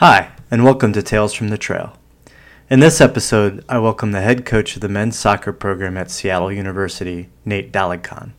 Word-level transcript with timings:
Hi, 0.00 0.32
and 0.50 0.64
welcome 0.64 0.94
to 0.94 1.02
Tales 1.02 1.34
from 1.34 1.48
the 1.48 1.58
Trail. 1.58 1.94
In 2.70 2.80
this 2.80 3.02
episode, 3.02 3.62
I 3.68 3.78
welcome 3.80 4.12
the 4.12 4.22
head 4.22 4.46
coach 4.46 4.74
of 4.74 4.80
the 4.80 4.88
men's 4.88 5.18
soccer 5.18 5.52
program 5.52 5.98
at 5.98 6.10
Seattle 6.10 6.50
University, 6.50 7.28
Nate 7.44 7.70
Daligcon. 7.70 8.32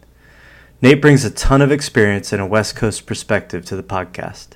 Nate 0.82 1.00
brings 1.00 1.24
a 1.24 1.30
ton 1.30 1.62
of 1.62 1.72
experience 1.72 2.34
and 2.34 2.42
a 2.42 2.48
West 2.48 2.76
Coast 2.76 3.06
perspective 3.06 3.64
to 3.66 3.76
the 3.76 3.84
podcast. 3.84 4.54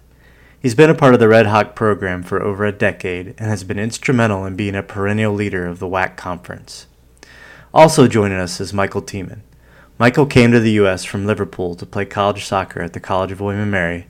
He's 0.59 0.73
been 0.73 0.89
a 0.89 0.95
part 0.95 1.13
of 1.13 1.19
the 1.19 1.27
Redhawk 1.27 1.75
program 1.75 2.23
for 2.23 2.41
over 2.41 2.65
a 2.65 2.71
decade 2.71 3.35
and 3.37 3.51
has 3.51 3.63
been 3.63 3.77
instrumental 3.77 4.43
in 4.43 4.55
being 4.55 4.73
a 4.73 4.81
perennial 4.81 5.31
leader 5.35 5.67
of 5.67 5.77
the 5.77 5.87
WAC 5.87 6.17
conference. 6.17 6.87
Also 7.71 8.07
joining 8.07 8.39
us 8.39 8.59
is 8.59 8.73
Michael 8.73 9.03
Teiman. 9.03 9.41
Michael 9.99 10.25
came 10.25 10.51
to 10.51 10.59
the 10.59 10.71
U.S. 10.71 11.05
from 11.05 11.27
Liverpool 11.27 11.75
to 11.75 11.85
play 11.85 12.05
college 12.05 12.45
soccer 12.45 12.81
at 12.81 12.93
the 12.93 12.99
College 12.99 13.31
of 13.31 13.41
William 13.41 13.69
& 13.69 13.71
Mary 13.71 14.07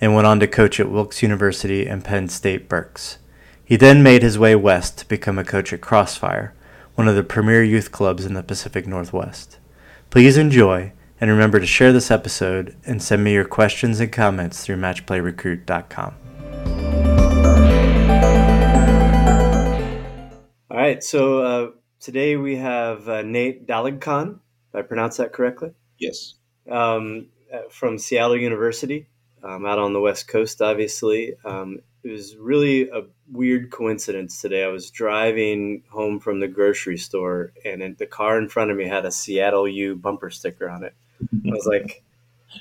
and 0.00 0.14
went 0.14 0.26
on 0.26 0.40
to 0.40 0.46
coach 0.46 0.78
at 0.78 0.90
Wilkes 0.90 1.22
University 1.22 1.86
and 1.86 2.04
Penn 2.04 2.28
State 2.28 2.68
Berks. 2.68 3.18
He 3.64 3.76
then 3.76 4.02
made 4.02 4.22
his 4.22 4.38
way 4.38 4.54
west 4.54 4.98
to 4.98 5.08
become 5.08 5.38
a 5.38 5.44
coach 5.44 5.72
at 5.72 5.80
Crossfire, 5.80 6.54
one 6.94 7.08
of 7.08 7.16
the 7.16 7.22
premier 7.22 7.62
youth 7.62 7.92
clubs 7.92 8.24
in 8.24 8.34
the 8.34 8.42
Pacific 8.42 8.86
Northwest. 8.86 9.58
Please 10.10 10.36
enjoy, 10.36 10.92
and 11.20 11.30
remember 11.30 11.60
to 11.60 11.66
share 11.66 11.92
this 11.92 12.10
episode 12.10 12.76
and 12.86 13.02
send 13.02 13.22
me 13.24 13.34
your 13.34 13.44
questions 13.44 14.00
and 14.00 14.10
comments 14.10 14.64
through 14.64 14.76
matchplayrecruit.com. 14.76 16.14
All 20.70 20.76
right, 20.76 21.02
so 21.02 21.42
uh, 21.42 21.70
today 22.00 22.36
we 22.36 22.56
have 22.56 23.08
uh, 23.08 23.22
Nate 23.22 23.66
Daligcon. 23.66 24.38
Did 24.72 24.78
I 24.78 24.82
pronounce 24.82 25.16
that 25.16 25.32
correctly? 25.32 25.72
Yes. 25.98 26.34
Um, 26.70 27.26
uh, 27.52 27.62
from 27.70 27.98
Seattle 27.98 28.36
University 28.36 29.08
um, 29.42 29.66
out 29.66 29.78
on 29.78 29.92
the 29.92 30.00
West 30.00 30.28
Coast, 30.28 30.62
obviously. 30.62 31.34
Um, 31.44 31.80
it 32.02 32.10
was 32.10 32.36
really 32.36 32.88
a 32.88 33.02
weird 33.30 33.70
coincidence 33.70 34.40
today. 34.40 34.64
I 34.64 34.68
was 34.68 34.90
driving 34.90 35.82
home 35.90 36.20
from 36.20 36.40
the 36.40 36.48
grocery 36.48 36.98
store, 36.98 37.52
and 37.64 37.96
the 37.98 38.06
car 38.06 38.38
in 38.38 38.48
front 38.48 38.70
of 38.70 38.76
me 38.76 38.86
had 38.86 39.04
a 39.04 39.10
Seattle 39.10 39.68
U 39.68 39.96
bumper 39.96 40.30
sticker 40.30 40.68
on 40.68 40.84
it. 40.84 40.94
I 41.22 41.50
was 41.50 41.66
like, 41.66 42.02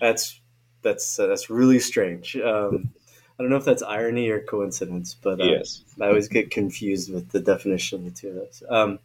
"That's 0.01 0.39
that's 0.81 1.19
uh, 1.19 1.27
that's 1.27 1.49
really 1.49 1.79
strange." 1.79 2.35
Um, 2.35 2.89
I 3.39 3.43
don't 3.43 3.51
know 3.51 3.57
if 3.57 3.65
that's 3.65 3.83
irony 3.83 4.29
or 4.29 4.39
coincidence, 4.39 5.15
but 5.21 5.39
uh, 5.39 5.45
yes. 5.45 5.83
I 6.01 6.07
always 6.07 6.27
get 6.27 6.49
confused 6.49 7.13
with 7.13 7.29
the 7.29 7.39
definition 7.39 7.99
of 7.99 8.05
the 8.05 8.19
two 8.19 8.29
of 8.29 8.35
those. 8.35 8.63
Um, 8.67 8.99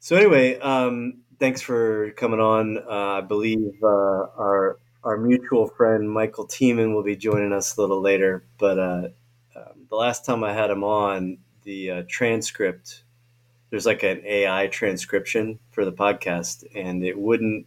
so 0.00 0.16
anyway, 0.16 0.58
um, 0.58 1.18
thanks 1.38 1.60
for 1.60 2.10
coming 2.12 2.40
on. 2.40 2.78
Uh, 2.78 3.18
I 3.18 3.20
believe 3.20 3.76
uh, 3.82 3.86
our 3.86 4.78
our 5.04 5.16
mutual 5.16 5.68
friend 5.68 6.10
Michael 6.10 6.46
Teiman 6.46 6.94
will 6.94 7.02
be 7.02 7.16
joining 7.16 7.52
us 7.52 7.76
a 7.76 7.80
little 7.80 8.00
later. 8.00 8.44
But 8.58 8.78
uh, 8.78 9.08
um, 9.56 9.86
the 9.88 9.96
last 9.96 10.24
time 10.24 10.44
I 10.44 10.52
had 10.52 10.70
him 10.70 10.84
on, 10.84 11.38
the 11.64 11.90
uh, 11.90 12.02
transcript 12.08 13.02
there's 13.70 13.86
like 13.86 14.02
an 14.02 14.22
AI 14.24 14.66
transcription 14.68 15.58
for 15.70 15.84
the 15.84 15.92
podcast, 15.92 16.64
and 16.74 17.04
it 17.04 17.18
wouldn't 17.18 17.66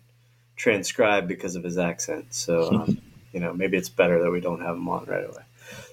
transcribe 0.56 1.28
because 1.28 1.56
of 1.56 1.64
his 1.64 1.78
accent. 1.78 2.34
So 2.34 2.72
um, 2.72 3.02
you 3.34 3.40
know 3.40 3.54
maybe 3.54 3.78
it's 3.78 3.90
better 3.90 4.22
that 4.24 4.32
we 4.32 4.42
don't 4.42 4.62
have 4.62 4.76
him 4.76 4.90
on 4.90 5.06
right 5.06 5.24
away. 5.24 5.44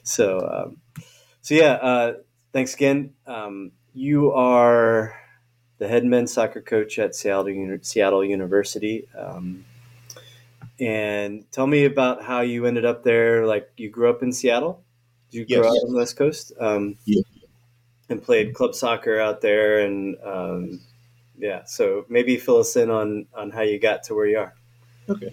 So 0.03 0.41
um, 0.41 1.03
so 1.43 1.55
yeah, 1.55 1.73
uh, 1.73 2.15
thanks 2.53 2.75
again. 2.75 3.15
Um, 3.27 3.73
you 3.95 4.33
are 4.33 5.15
the 5.79 5.89
head 5.89 6.05
men's 6.05 6.33
soccer 6.33 6.61
coach 6.61 6.99
at 6.99 7.15
Seattle, 7.15 7.79
Seattle 7.83 8.25
University. 8.25 9.07
And 10.81 11.51
tell 11.51 11.67
me 11.67 11.85
about 11.85 12.23
how 12.23 12.41
you 12.43 12.67
ended 12.67 12.85
up 12.85 13.03
there. 13.03 13.47
Like 13.47 13.71
you 13.77 13.91
grew 13.91 14.09
up 14.11 14.23
in 14.23 14.33
Seattle. 14.33 14.85
Did 15.31 15.39
you 15.39 15.45
Yes. 15.49 15.59
grow 15.61 15.69
up 15.69 15.85
on 15.85 15.93
the 15.93 15.99
West 15.99 16.17
Coast? 16.17 16.53
Um, 16.61 16.97
Yeah. 17.05 17.23
And 18.11 18.23
played 18.23 18.55
club 18.55 18.75
soccer 18.75 19.21
out 19.21 19.43
there, 19.43 19.81
and 19.81 20.17
um, 20.25 20.81
yeah. 21.39 21.65
So 21.65 22.07
maybe 22.09 22.39
fill 22.39 22.57
us 22.57 22.75
in 22.75 22.89
on 22.89 23.27
on 23.35 23.51
how 23.51 23.61
you 23.61 23.79
got 23.79 24.03
to 24.05 24.15
where 24.15 24.27
you 24.27 24.39
are. 24.39 24.55
Okay. 25.11 25.29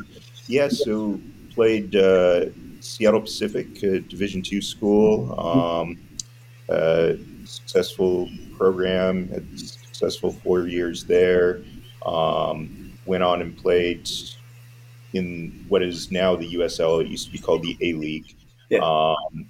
Yeah. 0.48 0.68
So 0.68 1.18
played 1.52 1.96
uh, 1.96 2.48
Seattle 2.82 3.22
Pacific 3.22 3.68
uh, 3.78 4.00
Division 4.10 4.42
two 4.42 4.62
school. 4.62 5.40
Um, 5.40 5.98
uh, 6.68 7.14
successful 7.46 8.30
program. 8.58 9.30
Had 9.30 9.46
successful 9.58 10.34
four 10.34 10.68
years 10.68 11.06
there. 11.06 11.62
Um, 12.06 12.92
went 13.06 13.24
on 13.24 13.42
and 13.42 13.56
played 13.56 14.10
in 15.16 15.66
what 15.70 15.82
is 15.82 16.12
now 16.12 16.36
the 16.36 16.54
USL. 16.56 17.02
It 17.02 17.08
used 17.08 17.26
to 17.28 17.32
be 17.32 17.38
called 17.40 17.64
the 17.64 17.78
A 17.82 17.94
League. 17.94 18.36
Yeah. 18.70 18.80
Um, 18.80 19.48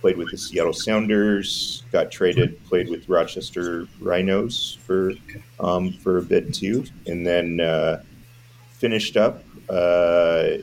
played 0.00 0.16
with 0.16 0.30
the 0.30 0.38
Seattle 0.38 0.72
Sounders. 0.72 1.82
Got 1.92 2.10
traded. 2.10 2.62
Played 2.64 2.88
with 2.88 3.08
Rochester 3.08 3.86
Rhinos 4.00 4.78
for 4.86 5.12
um, 5.60 5.92
for 5.92 6.18
a 6.18 6.22
bit 6.22 6.54
too, 6.54 6.84
and 7.06 7.26
then 7.26 7.60
uh, 7.60 8.02
finished 8.72 9.16
up 9.16 9.42
uh, 9.68 10.58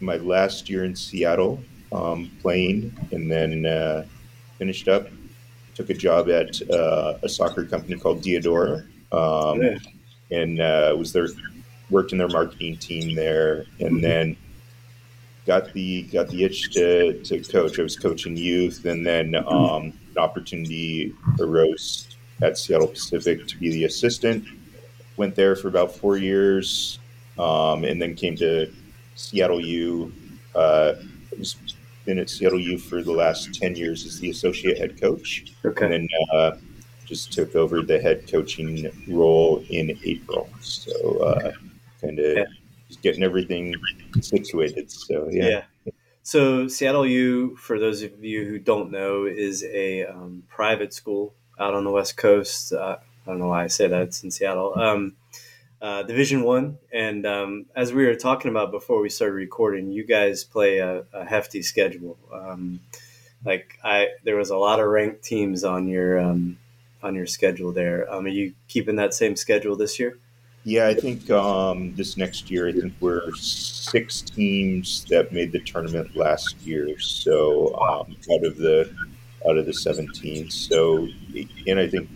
my 0.00 0.16
last 0.18 0.70
year 0.70 0.84
in 0.84 0.94
Seattle 0.94 1.60
um, 1.92 2.30
playing, 2.40 2.94
and 3.10 3.30
then 3.30 3.66
uh, 3.66 4.04
finished 4.58 4.88
up. 4.88 5.08
Took 5.74 5.90
a 5.90 5.94
job 5.94 6.28
at 6.28 6.60
uh, 6.70 7.18
a 7.22 7.28
soccer 7.28 7.64
company 7.64 7.96
called 7.98 8.20
Diadora, 8.22 8.84
um, 9.12 9.62
Yeah. 9.62 9.78
and 10.32 10.60
uh, 10.60 10.94
was 10.98 11.12
there, 11.12 11.28
worked 11.90 12.12
in 12.12 12.18
their 12.18 12.28
marketing 12.28 12.76
team 12.76 13.14
there, 13.14 13.64
and 13.80 14.02
then 14.02 14.36
got 15.46 15.72
the 15.72 16.02
got 16.04 16.28
the 16.28 16.44
itch 16.44 16.70
to, 16.72 17.22
to 17.22 17.40
coach. 17.42 17.78
I 17.78 17.82
was 17.82 17.96
coaching 17.96 18.36
youth, 18.36 18.84
and 18.84 19.06
then 19.06 19.34
um, 19.34 19.92
an 20.10 20.18
opportunity 20.18 21.14
arose 21.40 22.16
at 22.42 22.58
Seattle 22.58 22.88
Pacific 22.88 23.46
to 23.46 23.56
be 23.58 23.70
the 23.70 23.84
assistant. 23.84 24.44
Went 25.16 25.34
there 25.34 25.56
for 25.56 25.68
about 25.68 25.94
four 25.96 26.16
years, 26.16 26.98
um, 27.38 27.84
and 27.84 28.00
then 28.00 28.14
came 28.14 28.36
to 28.36 28.72
Seattle 29.16 29.60
U. 29.60 30.12
Uh, 30.54 30.94
been 32.04 32.18
at 32.18 32.30
Seattle 32.30 32.60
U 32.60 32.78
for 32.78 33.02
the 33.02 33.12
last 33.12 33.54
ten 33.54 33.74
years 33.74 34.06
as 34.06 34.18
the 34.20 34.30
associate 34.30 34.78
head 34.78 35.00
coach, 35.00 35.44
Okay. 35.64 35.84
and 35.84 35.92
then 35.92 36.08
uh, 36.32 36.52
just 37.04 37.32
took 37.32 37.56
over 37.56 37.82
the 37.82 37.98
head 37.98 38.30
coaching 38.30 38.90
role 39.08 39.64
in 39.70 39.98
April. 40.04 40.48
So 40.60 41.18
uh, 41.20 41.52
kind 42.00 42.18
of 42.18 42.36
Yeah. 42.36 42.44
just 42.88 43.02
getting 43.02 43.22
everything 43.22 43.74
situated. 44.20 44.90
So 44.90 45.28
yeah. 45.30 45.48
Yeah. 45.84 45.92
So 46.22 46.68
Seattle 46.68 47.06
U, 47.06 47.56
for 47.56 47.78
those 47.78 48.02
of 48.02 48.22
you 48.22 48.44
who 48.44 48.58
don't 48.58 48.90
know, 48.90 49.24
is 49.24 49.64
a 49.64 50.04
um, 50.04 50.42
private 50.48 50.92
school 50.92 51.34
out 51.58 51.74
on 51.74 51.84
the 51.84 51.90
West 51.90 52.16
Coast. 52.16 52.72
Uh, 52.72 52.98
I 53.26 53.30
don't 53.30 53.38
know 53.38 53.48
why 53.48 53.64
I 53.64 53.68
say 53.68 53.88
that. 53.88 54.02
It's 54.02 54.22
in 54.22 54.30
Seattle. 54.30 54.78
Um, 54.78 55.16
uh, 55.80 56.02
Division 56.02 56.42
One, 56.42 56.78
and 56.92 57.24
um, 57.24 57.66
as 57.76 57.92
we 57.92 58.04
were 58.04 58.16
talking 58.16 58.50
about 58.50 58.72
before 58.72 59.00
we 59.00 59.08
started 59.08 59.34
recording, 59.34 59.92
you 59.92 60.04
guys 60.04 60.42
play 60.44 60.78
a, 60.78 61.04
a 61.12 61.24
hefty 61.24 61.62
schedule. 61.62 62.18
Um, 62.32 62.80
like 63.44 63.78
I, 63.84 64.08
there 64.24 64.36
was 64.36 64.50
a 64.50 64.56
lot 64.56 64.80
of 64.80 64.86
ranked 64.88 65.22
teams 65.22 65.62
on 65.64 65.86
your 65.86 66.18
um, 66.18 66.58
on 67.02 67.14
your 67.14 67.26
schedule 67.26 67.72
there. 67.72 68.12
Um, 68.12 68.24
are 68.26 68.28
you 68.28 68.54
keeping 68.66 68.96
that 68.96 69.14
same 69.14 69.36
schedule 69.36 69.76
this 69.76 70.00
year? 70.00 70.18
Yeah, 70.68 70.86
I 70.86 70.92
think 70.92 71.30
um, 71.30 71.94
this 71.94 72.18
next 72.18 72.50
year, 72.50 72.68
I 72.68 72.72
think 72.72 72.92
we're 73.00 73.32
six 73.34 74.20
teams 74.20 75.06
that 75.06 75.32
made 75.32 75.50
the 75.50 75.60
tournament 75.60 76.14
last 76.14 76.60
year. 76.60 76.98
So 76.98 77.74
um, 77.76 78.14
out 78.30 78.44
of 78.44 78.58
the 78.58 78.94
out 79.48 79.56
of 79.56 79.64
the 79.64 79.72
seventeen. 79.72 80.50
So 80.50 81.08
and 81.66 81.78
I 81.80 81.88
think 81.88 82.10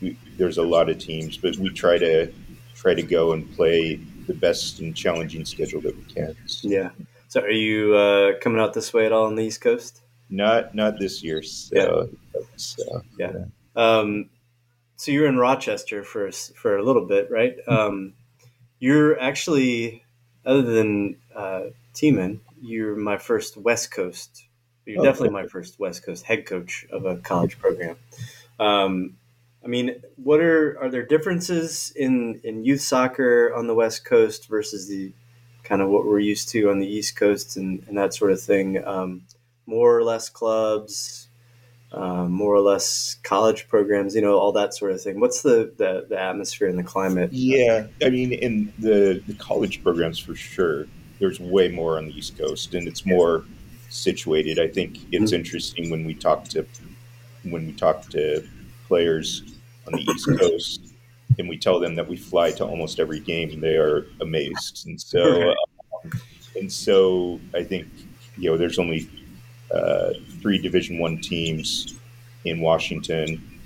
we, 0.00 0.16
there's 0.38 0.56
a 0.56 0.62
lot 0.62 0.88
of 0.88 0.98
teams, 0.98 1.36
but 1.36 1.58
we 1.58 1.68
try 1.68 1.98
to 1.98 2.32
try 2.74 2.94
to 2.94 3.02
go 3.02 3.32
and 3.32 3.54
play 3.54 3.96
the 4.26 4.32
best 4.32 4.80
and 4.80 4.96
challenging 4.96 5.44
schedule 5.44 5.82
that 5.82 5.94
we 5.94 6.02
can. 6.04 6.34
Yeah. 6.62 6.88
So 7.28 7.42
are 7.42 7.50
you 7.50 7.94
uh, 7.94 8.38
coming 8.40 8.58
out 8.58 8.72
this 8.72 8.94
way 8.94 9.04
at 9.04 9.12
all 9.12 9.26
on 9.26 9.34
the 9.34 9.44
East 9.44 9.60
Coast? 9.60 10.00
not 10.30 10.74
not 10.74 10.98
this 10.98 11.22
year. 11.22 11.42
So, 11.42 12.08
so 12.56 13.02
Um, 13.76 14.30
so 14.98 15.12
you're 15.12 15.28
in 15.28 15.38
Rochester 15.38 16.02
for 16.02 16.30
for 16.32 16.76
a 16.76 16.82
little 16.82 17.06
bit, 17.06 17.30
right? 17.30 17.56
Um, 17.68 18.14
you're 18.80 19.18
actually, 19.18 20.04
other 20.44 20.62
than 20.62 21.16
uh, 21.34 21.66
Teiman, 21.94 22.40
you're 22.60 22.96
my 22.96 23.16
first 23.16 23.56
West 23.56 23.92
Coast. 23.92 24.44
You're 24.84 25.00
Oh, 25.00 25.04
definitely 25.04 25.30
my 25.30 25.46
first 25.46 25.78
West 25.78 26.04
Coast 26.04 26.24
head 26.24 26.46
coach 26.46 26.84
of 26.90 27.06
a 27.06 27.16
college 27.18 27.58
program. 27.58 27.96
Um, 28.58 29.16
I 29.64 29.68
mean, 29.68 30.02
what 30.16 30.40
are 30.40 30.76
are 30.80 30.90
there 30.90 31.06
differences 31.06 31.92
in 31.94 32.40
in 32.42 32.64
youth 32.64 32.80
soccer 32.80 33.54
on 33.54 33.68
the 33.68 33.74
West 33.74 34.04
Coast 34.04 34.48
versus 34.48 34.88
the 34.88 35.12
kind 35.62 35.80
of 35.80 35.90
what 35.90 36.06
we're 36.06 36.18
used 36.18 36.48
to 36.50 36.70
on 36.70 36.80
the 36.80 36.86
East 36.86 37.14
Coast 37.16 37.56
and, 37.56 37.84
and 37.86 37.96
that 37.96 38.14
sort 38.14 38.32
of 38.32 38.40
thing? 38.40 38.84
Um, 38.84 39.22
more 39.64 39.96
or 39.96 40.02
less 40.02 40.28
clubs, 40.28 41.27
um, 41.92 42.30
more 42.32 42.54
or 42.54 42.60
less 42.60 43.16
college 43.22 43.66
programs, 43.68 44.14
you 44.14 44.20
know, 44.20 44.38
all 44.38 44.52
that 44.52 44.74
sort 44.74 44.92
of 44.92 45.00
thing. 45.00 45.20
What's 45.20 45.42
the, 45.42 45.72
the, 45.76 46.06
the 46.08 46.20
atmosphere 46.20 46.68
and 46.68 46.78
the 46.78 46.82
climate? 46.82 47.32
Yeah, 47.32 47.86
I 48.02 48.10
mean, 48.10 48.32
in 48.32 48.72
the 48.78 49.22
the 49.26 49.34
college 49.34 49.82
programs 49.82 50.18
for 50.18 50.34
sure, 50.34 50.86
there's 51.18 51.40
way 51.40 51.68
more 51.68 51.96
on 51.98 52.06
the 52.06 52.16
East 52.16 52.38
Coast, 52.38 52.74
and 52.74 52.86
it's 52.86 53.06
more 53.06 53.44
situated. 53.88 54.58
I 54.58 54.68
think 54.68 54.98
it's 55.12 55.32
Mhm. 55.32 55.36
interesting 55.36 55.90
when 55.90 56.04
we 56.04 56.14
talk 56.14 56.44
to 56.48 56.66
when 57.44 57.66
we 57.66 57.72
talk 57.72 58.08
to 58.10 58.46
players 58.86 59.42
on 59.86 59.94
the 59.94 60.02
East 60.02 60.28
Coast 60.38 60.80
and 61.38 61.48
we 61.48 61.56
tell 61.56 61.78
them 61.80 61.94
that 61.94 62.06
we 62.06 62.16
fly 62.16 62.50
to 62.50 62.64
almost 62.66 62.98
every 63.00 63.20
game, 63.20 63.60
they 63.60 63.76
are 63.76 64.06
amazed. 64.20 64.86
And 64.86 65.00
so, 65.00 65.50
um, 66.04 66.10
and 66.58 66.70
so 66.70 67.40
I 67.54 67.62
think 67.64 67.86
you 68.36 68.50
know 68.50 68.58
there's 68.58 68.78
only 68.78 69.08
uh, 69.72 70.12
three 70.40 70.58
Division 70.58 70.98
One 70.98 71.18
teams 71.20 71.98
in 72.44 72.60
Washington, 72.60 73.60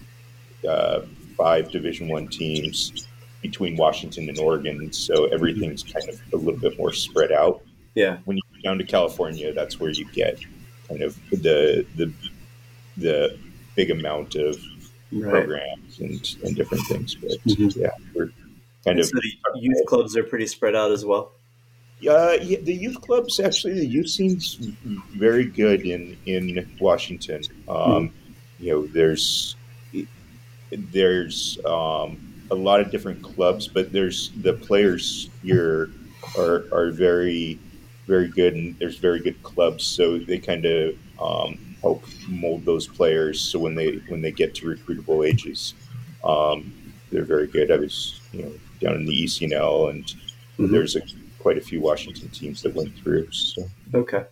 uh, 0.68 1.02
five 1.36 1.70
Division 1.70 2.08
One 2.08 2.28
teams 2.28 3.06
between 3.42 3.76
Washington 3.76 4.28
and 4.28 4.38
Oregon. 4.38 4.92
So 4.92 5.26
everything's 5.26 5.82
kind 5.82 6.08
of 6.08 6.20
a 6.32 6.36
little 6.36 6.60
bit 6.60 6.78
more 6.78 6.92
spread 6.92 7.32
out. 7.32 7.62
Yeah. 7.94 8.18
When 8.24 8.36
you 8.36 8.42
go 8.54 8.68
down 8.68 8.78
to 8.78 8.84
California, 8.84 9.52
that's 9.52 9.78
where 9.78 9.90
you 9.90 10.10
get 10.12 10.38
kind 10.88 11.02
of 11.02 11.18
the 11.30 11.86
the 11.96 12.12
the 12.96 13.38
big 13.74 13.90
amount 13.90 14.34
of 14.34 14.60
right. 15.12 15.30
programs 15.30 15.98
and, 15.98 16.36
and 16.44 16.56
different 16.56 16.86
things. 16.86 17.14
But 17.14 17.32
mm-hmm. 17.46 17.80
yeah, 17.80 17.90
we're 18.14 18.26
kind 18.84 18.98
and 18.98 19.00
of 19.00 19.06
so 19.06 19.18
the 19.54 19.60
youth 19.60 19.86
clubs 19.86 20.16
are 20.16 20.24
pretty 20.24 20.46
spread 20.46 20.74
out 20.74 20.90
as 20.90 21.04
well. 21.04 21.32
Uh, 22.08 22.36
yeah, 22.42 22.58
the 22.62 22.74
youth 22.74 23.00
clubs 23.00 23.38
actually 23.38 23.74
the 23.74 23.86
youth 23.86 24.08
scene's 24.08 24.54
very 25.16 25.44
good 25.44 25.82
in 25.82 26.16
in 26.26 26.68
Washington. 26.80 27.42
Um, 27.68 27.76
mm-hmm. 27.76 28.64
You 28.64 28.72
know, 28.72 28.86
there's 28.86 29.56
there's 30.70 31.58
um, 31.64 32.18
a 32.50 32.54
lot 32.54 32.80
of 32.80 32.90
different 32.90 33.22
clubs, 33.22 33.68
but 33.68 33.92
there's 33.92 34.30
the 34.42 34.54
players 34.54 35.30
here 35.42 35.90
are 36.36 36.64
are 36.72 36.90
very 36.90 37.58
very 38.06 38.28
good, 38.28 38.54
and 38.54 38.78
there's 38.78 38.98
very 38.98 39.20
good 39.20 39.40
clubs, 39.42 39.84
so 39.84 40.18
they 40.18 40.38
kind 40.38 40.64
of 40.64 40.94
um, 41.20 41.58
help 41.80 42.04
mold 42.28 42.64
those 42.64 42.86
players. 42.86 43.40
So 43.40 43.58
when 43.58 43.74
they 43.74 43.96
when 44.08 44.22
they 44.22 44.32
get 44.32 44.54
to 44.56 44.66
recruitable 44.66 45.26
ages, 45.26 45.74
um, 46.24 46.72
they're 47.10 47.24
very 47.24 47.46
good. 47.46 47.70
I 47.70 47.76
was 47.76 48.20
you 48.32 48.42
know 48.42 48.52
down 48.80 48.96
in 48.96 49.06
the 49.06 49.24
ECNL, 49.24 49.90
and 49.90 50.04
mm-hmm. 50.04 50.72
there's 50.72 50.96
a, 50.96 51.02
quite 51.42 51.58
a 51.58 51.60
few 51.60 51.80
Washington 51.80 52.28
teams 52.28 52.62
that 52.62 52.74
went 52.74 52.96
through. 52.98 53.30
So. 53.32 53.68
Okay, 53.94 54.24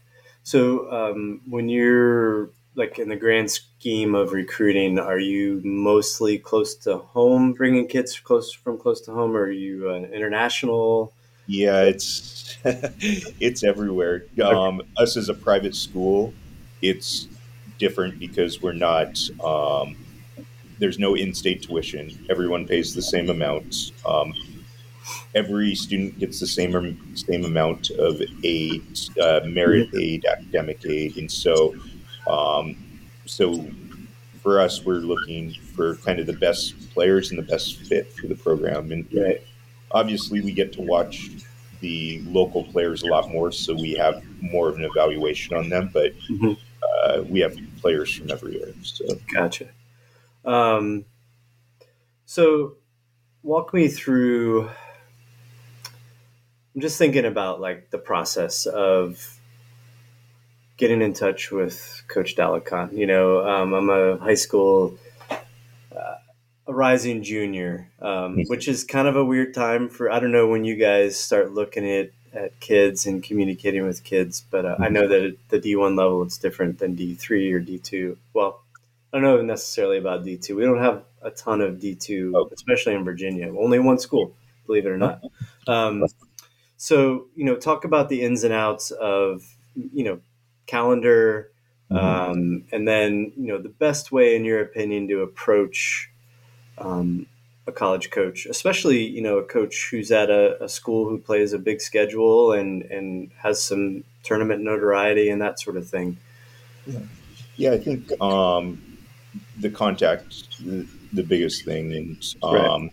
so 0.42 0.90
um, 0.90 1.40
when 1.48 1.68
you're 1.68 2.50
like 2.76 2.98
in 2.98 3.08
the 3.08 3.16
grand 3.16 3.50
scheme 3.50 4.14
of 4.14 4.32
recruiting, 4.32 4.98
are 4.98 5.18
you 5.18 5.60
mostly 5.64 6.38
close 6.38 6.74
to 6.76 6.98
home, 6.98 7.52
bringing 7.52 7.88
kids 7.88 8.18
close 8.18 8.52
from 8.52 8.78
close 8.78 9.00
to 9.02 9.12
home, 9.12 9.36
or 9.36 9.42
are 9.42 9.50
you 9.50 9.90
an 9.90 10.06
international? 10.06 11.12
Yeah, 11.46 11.82
it's 11.82 12.56
it's 12.64 13.64
everywhere. 13.64 14.24
Um, 14.42 14.82
us 14.96 15.16
as 15.16 15.28
a 15.28 15.34
private 15.34 15.74
school, 15.74 16.32
it's 16.80 17.26
different 17.78 18.18
because 18.18 18.62
we're 18.62 18.72
not. 18.72 19.18
Um, 19.44 19.96
there's 20.78 20.98
no 20.98 21.14
in-state 21.14 21.62
tuition. 21.62 22.26
Everyone 22.30 22.66
pays 22.66 22.94
the 22.94 23.02
same 23.02 23.28
amount. 23.28 23.92
Um, 24.06 24.32
every 25.34 25.74
student 25.74 26.18
gets 26.18 26.40
the 26.40 26.46
same 26.46 27.16
same 27.16 27.44
amount 27.44 27.90
of 27.90 28.20
aid, 28.44 28.82
uh, 29.20 29.40
merit 29.44 29.88
aid, 29.94 30.24
academic 30.24 30.84
aid, 30.86 31.16
and 31.16 31.30
so 31.30 31.74
um, 32.28 32.76
so 33.26 33.64
for 34.42 34.60
us, 34.60 34.84
we're 34.84 34.94
looking 34.94 35.52
for 35.52 35.96
kind 35.96 36.18
of 36.18 36.26
the 36.26 36.32
best 36.32 36.90
players 36.90 37.30
and 37.30 37.38
the 37.38 37.42
best 37.42 37.76
fit 37.82 38.12
for 38.12 38.26
the 38.26 38.34
program. 38.34 38.90
And 38.90 39.38
obviously, 39.90 40.40
we 40.40 40.52
get 40.52 40.72
to 40.74 40.82
watch 40.82 41.30
the 41.80 42.22
local 42.26 42.64
players 42.64 43.02
a 43.02 43.06
lot 43.06 43.30
more, 43.30 43.52
so 43.52 43.74
we 43.74 43.92
have 43.94 44.22
more 44.40 44.68
of 44.68 44.76
an 44.76 44.84
evaluation 44.84 45.56
on 45.56 45.68
them. 45.68 45.90
But 45.92 46.18
mm-hmm 46.30 46.52
uh, 47.00 47.22
we 47.28 47.40
have 47.40 47.56
players 47.80 48.14
from 48.14 48.30
everywhere. 48.30 48.72
So. 48.82 49.04
Gotcha. 49.32 49.68
Um, 50.44 51.04
so, 52.24 52.74
walk 53.42 53.74
me 53.74 53.88
through. 53.88 54.70
I'm 56.74 56.80
just 56.80 56.98
thinking 56.98 57.24
about 57.24 57.60
like 57.60 57.90
the 57.90 57.98
process 57.98 58.66
of 58.66 59.38
getting 60.76 61.02
in 61.02 61.12
touch 61.12 61.50
with 61.50 62.02
Coach 62.08 62.36
Daligcon. 62.36 62.96
You 62.96 63.06
know, 63.06 63.46
um, 63.46 63.74
I'm 63.74 63.90
a 63.90 64.18
high 64.18 64.34
school, 64.34 64.98
uh, 65.30 66.16
a 66.66 66.72
rising 66.72 67.22
junior, 67.22 67.88
um, 68.00 68.34
hmm. 68.34 68.42
which 68.42 68.68
is 68.68 68.84
kind 68.84 69.08
of 69.08 69.16
a 69.16 69.24
weird 69.24 69.52
time 69.54 69.88
for. 69.88 70.10
I 70.10 70.20
don't 70.20 70.32
know 70.32 70.46
when 70.46 70.64
you 70.64 70.76
guys 70.76 71.18
start 71.18 71.52
looking 71.52 71.88
at 71.90 72.10
at 72.32 72.58
kids 72.60 73.06
and 73.06 73.22
communicating 73.22 73.86
with 73.86 74.04
kids. 74.04 74.44
But 74.50 74.64
uh, 74.64 74.76
I 74.78 74.88
know 74.88 75.08
that 75.08 75.22
at 75.22 75.48
the 75.48 75.60
D1 75.60 75.96
level, 75.96 76.22
it's 76.22 76.38
different 76.38 76.78
than 76.78 76.96
D3 76.96 77.52
or 77.52 77.60
D2. 77.60 78.16
Well, 78.32 78.62
I 79.12 79.16
don't 79.16 79.22
know 79.22 79.42
necessarily 79.42 79.98
about 79.98 80.24
D2. 80.24 80.54
We 80.54 80.64
don't 80.64 80.78
have 80.78 81.02
a 81.22 81.30
ton 81.30 81.60
of 81.60 81.76
D2, 81.76 82.32
oh. 82.34 82.50
especially 82.52 82.94
in 82.94 83.04
Virginia. 83.04 83.52
Only 83.54 83.78
one 83.78 83.98
school, 83.98 84.34
believe 84.66 84.86
it 84.86 84.90
or 84.90 84.98
not. 84.98 85.22
Um, 85.68 86.04
so, 86.82 87.26
you 87.36 87.44
know, 87.44 87.56
talk 87.56 87.84
about 87.84 88.08
the 88.08 88.22
ins 88.22 88.42
and 88.42 88.54
outs 88.54 88.90
of, 88.90 89.42
you 89.74 90.02
know, 90.02 90.18
calendar, 90.64 91.50
mm-hmm. 91.90 92.02
um, 92.02 92.64
and 92.72 92.88
then, 92.88 93.32
you 93.36 93.48
know, 93.48 93.58
the 93.58 93.68
best 93.68 94.10
way, 94.10 94.34
in 94.34 94.46
your 94.46 94.62
opinion, 94.62 95.06
to 95.08 95.20
approach 95.20 96.10
um, 96.78 97.26
a 97.66 97.72
college 97.72 98.10
coach, 98.10 98.46
especially 98.46 99.06
you 99.06 99.20
know 99.20 99.36
a 99.36 99.44
coach 99.44 99.88
who's 99.90 100.10
at 100.10 100.30
a, 100.30 100.64
a, 100.64 100.70
school 100.70 101.06
who 101.06 101.18
plays 101.18 101.52
a 101.52 101.58
big 101.58 101.82
schedule 101.82 102.52
and 102.52 102.82
and 102.84 103.30
has 103.36 103.62
some 103.62 104.02
tournament 104.22 104.62
notoriety 104.62 105.28
and 105.28 105.42
that 105.42 105.60
sort 105.60 105.76
of 105.76 105.86
thing. 105.86 106.16
Yeah, 106.86 107.00
yeah 107.56 107.72
I 107.72 107.78
think 107.78 108.10
um, 108.22 108.80
the 109.58 109.68
contact 109.68 110.64
the, 110.64 110.86
the 111.12 111.22
biggest 111.22 111.66
thing, 111.66 111.92
and 111.92 112.34
um, 112.42 112.54
right. 112.54 112.90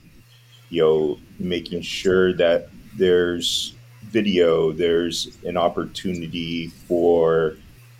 you 0.70 0.82
know 0.82 1.20
making 1.40 1.84
sure 1.84 2.34
that 2.34 2.68
there's 2.98 3.74
video, 4.10 4.72
there's 4.72 5.38
an 5.46 5.58
opportunity 5.58 6.68
for 6.68 7.58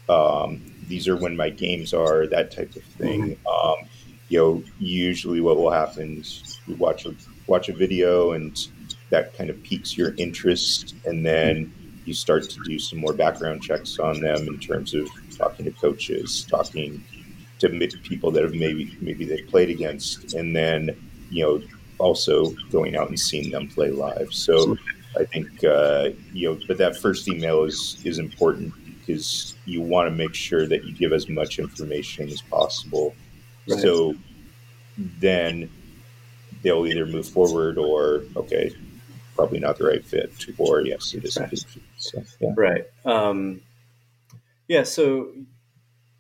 um, 0.10 0.62
these 0.88 1.08
are 1.08 1.18
when 1.18 1.36
my 1.36 1.50
games 1.50 1.94
are 1.94 2.28
that 2.28 2.52
type 2.52 2.76
of 2.76 2.84
thing. 2.84 3.36
Mm-hmm. 3.36 3.48
Um, 3.48 3.90
you 4.30 4.40
know, 4.40 4.64
usually 4.80 5.42
what 5.42 5.58
will 5.58 5.72
happen 5.72 6.20
is 6.20 6.60
you 6.68 6.76
watch 6.76 7.06
a 7.06 7.16
watch 7.48 7.70
a 7.70 7.74
video 7.74 8.32
and 8.32 8.68
that 9.10 9.36
kind 9.38 9.50
of 9.50 9.62
piques 9.64 9.98
your 9.98 10.14
interest 10.18 10.96
and 11.06 11.26
then 11.26 11.74
you 12.06 12.14
start 12.14 12.50
to 12.50 12.60
do 12.64 12.80
some 12.80 13.00
more 13.00 13.14
background 13.14 13.62
checks 13.62 14.00
on 14.00 14.20
them 14.20 14.48
in 14.48 14.60
terms 14.60 14.94
of 14.94 15.08
talking 15.38 15.66
to 15.66 15.72
coaches 15.72 16.46
talking 16.50 17.04
to 17.60 17.70
people 18.04 18.32
that 18.32 18.44
have 18.44 18.54
maybe 18.54 18.96
maybe 19.02 19.26
they 19.26 19.42
played 19.44 19.70
against 19.70 20.34
and 20.34 20.56
then 20.56 20.90
you 21.30 21.44
know 21.44 21.62
also 22.00 22.52
going 22.70 22.96
out 22.96 23.10
and 23.10 23.20
seeing 23.20 23.50
them 23.50 23.68
play 23.68 23.90
live 23.90 24.32
so 24.32 24.78
i 25.20 25.26
think 25.26 25.64
uh, 25.64 26.10
you 26.34 26.50
know 26.50 26.60
but 26.68 26.78
that 26.78 26.98
first 26.98 27.28
email 27.28 27.64
is 27.64 27.98
is 28.04 28.20
important 28.20 28.74
because 29.00 29.56
you 29.66 29.82
want 29.82 30.08
to 30.08 30.12
make 30.12 30.34
sure 30.34 30.68
that 30.68 30.84
you 30.84 30.94
give 30.94 31.14
as 31.14 31.30
much 31.30 31.60
information 31.60 32.28
as 32.30 32.42
possible 32.42 33.16
right. 33.70 33.80
so 33.80 34.14
then 34.98 35.70
they'll 36.62 36.86
either 36.86 37.06
move 37.06 37.28
forward 37.28 37.78
or 37.78 38.24
okay, 38.36 38.72
probably 39.36 39.60
not 39.60 39.78
the 39.78 39.86
right 39.86 40.04
fit, 40.04 40.34
or 40.58 40.82
yes, 40.82 41.14
it 41.14 41.24
is 41.24 41.38
right. 41.38 41.48
a 41.48 41.50
good 41.50 41.60
fit. 41.60 41.84
So, 41.98 42.24
yeah. 42.40 42.54
Right. 42.56 42.86
Um, 43.06 43.62
yeah. 44.68 44.84
So 44.84 45.32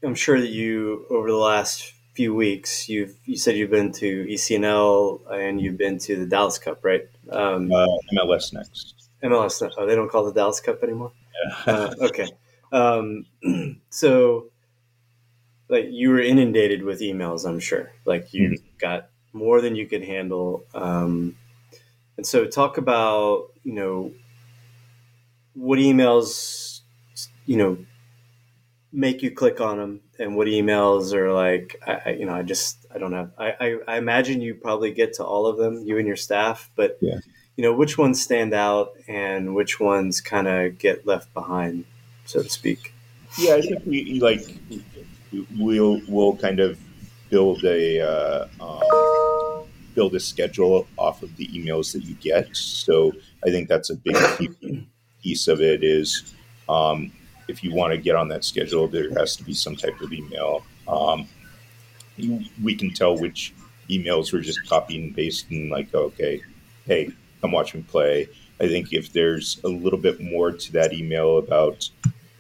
I'm 0.03 0.15
sure 0.15 0.39
that 0.39 0.49
you 0.49 1.05
over 1.09 1.29
the 1.29 1.37
last 1.37 1.93
few 2.17 2.33
weeks 2.33 2.89
you've 2.89 3.15
you 3.25 3.37
said 3.37 3.55
you've 3.55 3.69
been 3.69 3.91
to 3.91 4.25
ECNL 4.25 5.21
and 5.31 5.61
you've 5.61 5.77
been 5.77 5.99
to 5.99 6.15
the 6.15 6.25
Dallas 6.25 6.57
Cup, 6.57 6.83
right? 6.83 7.07
Um, 7.29 7.71
uh, 7.71 7.85
MLS 8.11 8.51
next. 8.53 8.95
MLS. 9.23 9.71
Oh, 9.77 9.85
they 9.85 9.93
don't 9.93 10.09
call 10.09 10.25
the 10.25 10.33
Dallas 10.33 10.59
Cup 10.59 10.81
anymore. 10.81 11.11
Yeah. 11.35 11.73
uh, 11.73 11.93
okay. 12.01 12.27
Um, 12.71 13.27
so, 13.91 14.47
like, 15.69 15.85
you 15.91 16.09
were 16.09 16.19
inundated 16.19 16.81
with 16.81 17.01
emails. 17.01 17.47
I'm 17.47 17.59
sure. 17.59 17.91
Like, 18.03 18.33
you 18.33 18.49
mm-hmm. 18.49 18.65
got 18.79 19.09
more 19.31 19.61
than 19.61 19.75
you 19.75 19.85
could 19.85 20.03
handle. 20.03 20.63
Um, 20.73 21.37
and 22.17 22.25
so, 22.25 22.47
talk 22.47 22.79
about 22.79 23.51
you 23.63 23.73
know 23.73 24.11
what 25.53 25.77
emails 25.77 26.81
you 27.45 27.57
know 27.57 27.77
make 28.91 29.21
you 29.21 29.31
click 29.31 29.59
on 29.61 29.77
them, 29.77 30.01
and 30.19 30.35
what 30.35 30.47
emails 30.47 31.13
are 31.13 31.31
like. 31.33 31.81
I, 31.85 32.01
I 32.05 32.09
you 32.11 32.25
know 32.25 32.33
I 32.33 32.43
just 32.43 32.85
I 32.93 32.97
don't 32.97 33.13
have. 33.13 33.31
I, 33.37 33.51
I, 33.59 33.77
I 33.87 33.97
imagine 33.97 34.41
you 34.41 34.55
probably 34.55 34.91
get 34.91 35.13
to 35.13 35.23
all 35.23 35.47
of 35.47 35.57
them, 35.57 35.83
you 35.85 35.97
and 35.97 36.07
your 36.07 36.15
staff, 36.15 36.69
but 36.75 36.97
yeah. 37.01 37.19
you 37.55 37.63
know 37.63 37.73
which 37.73 37.97
ones 37.97 38.21
stand 38.21 38.53
out 38.53 38.93
and 39.07 39.55
which 39.55 39.79
ones 39.79 40.21
kind 40.21 40.47
of 40.47 40.77
get 40.77 41.05
left 41.05 41.33
behind, 41.33 41.85
so 42.25 42.41
to 42.41 42.49
speak. 42.49 42.93
Yeah, 43.37 43.55
I 43.55 43.61
think 43.61 43.85
we 43.85 44.19
like 44.19 44.57
we'll 45.57 46.01
we'll 46.07 46.35
kind 46.37 46.59
of 46.59 46.79
build 47.29 47.63
a 47.63 48.01
uh, 48.01 48.47
um, 48.61 49.67
build 49.93 50.15
a 50.15 50.19
schedule 50.19 50.87
off 50.97 51.23
of 51.23 51.35
the 51.37 51.47
emails 51.47 51.93
that 51.93 52.03
you 52.03 52.15
get. 52.15 52.55
So 52.55 53.13
I 53.45 53.49
think 53.49 53.67
that's 53.67 53.89
a 53.89 53.95
big 53.95 54.15
piece 55.21 55.47
of 55.47 55.61
it. 55.61 55.83
Is 55.83 56.33
um, 56.69 57.11
if 57.47 57.63
you 57.63 57.73
want 57.73 57.93
to 57.93 57.97
get 57.97 58.15
on 58.15 58.27
that 58.29 58.43
schedule, 58.43 58.87
there 58.87 59.09
has 59.17 59.35
to 59.37 59.43
be 59.43 59.53
some 59.53 59.75
type 59.75 59.99
of 60.01 60.11
email. 60.11 60.63
Um, 60.87 61.27
we 62.63 62.75
can 62.75 62.93
tell 62.93 63.17
which 63.17 63.53
emails 63.89 64.33
were 64.33 64.41
just 64.41 64.67
copy 64.67 65.01
and 65.01 65.15
paste 65.15 65.49
and 65.49 65.69
like, 65.69 65.93
okay, 65.93 66.41
hey, 66.85 67.11
come 67.41 67.51
watch 67.51 67.73
me 67.73 67.83
play. 67.87 68.27
I 68.59 68.67
think 68.67 68.91
if 68.91 69.13
there's 69.13 69.61
a 69.63 69.67
little 69.67 69.99
bit 69.99 70.19
more 70.19 70.51
to 70.51 70.71
that 70.73 70.93
email 70.93 71.37
about 71.37 71.89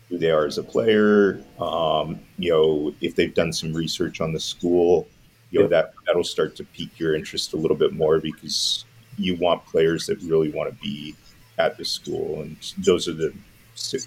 who 0.09 0.17
they 0.17 0.31
are 0.31 0.45
as 0.45 0.57
a 0.57 0.63
player, 0.63 1.43
um, 1.59 2.19
you 2.37 2.51
know, 2.51 2.93
if 3.01 3.15
they've 3.15 3.33
done 3.33 3.53
some 3.53 3.73
research 3.73 4.19
on 4.19 4.33
the 4.33 4.39
school, 4.39 5.07
you 5.51 5.59
know, 5.61 5.67
that 5.67 5.93
that'll 6.05 6.23
start 6.23 6.55
to 6.55 6.63
pique 6.63 6.99
your 6.99 7.15
interest 7.15 7.53
a 7.53 7.57
little 7.57 7.77
bit 7.77 7.93
more 7.93 8.19
because 8.19 8.85
you 9.17 9.35
want 9.35 9.65
players 9.65 10.05
that 10.07 10.21
really 10.21 10.51
want 10.51 10.69
to 10.69 10.75
be 10.81 11.15
at 11.57 11.77
the 11.77 11.85
school, 11.85 12.41
and 12.41 12.57
those 12.77 13.07
are 13.07 13.13
the 13.13 13.33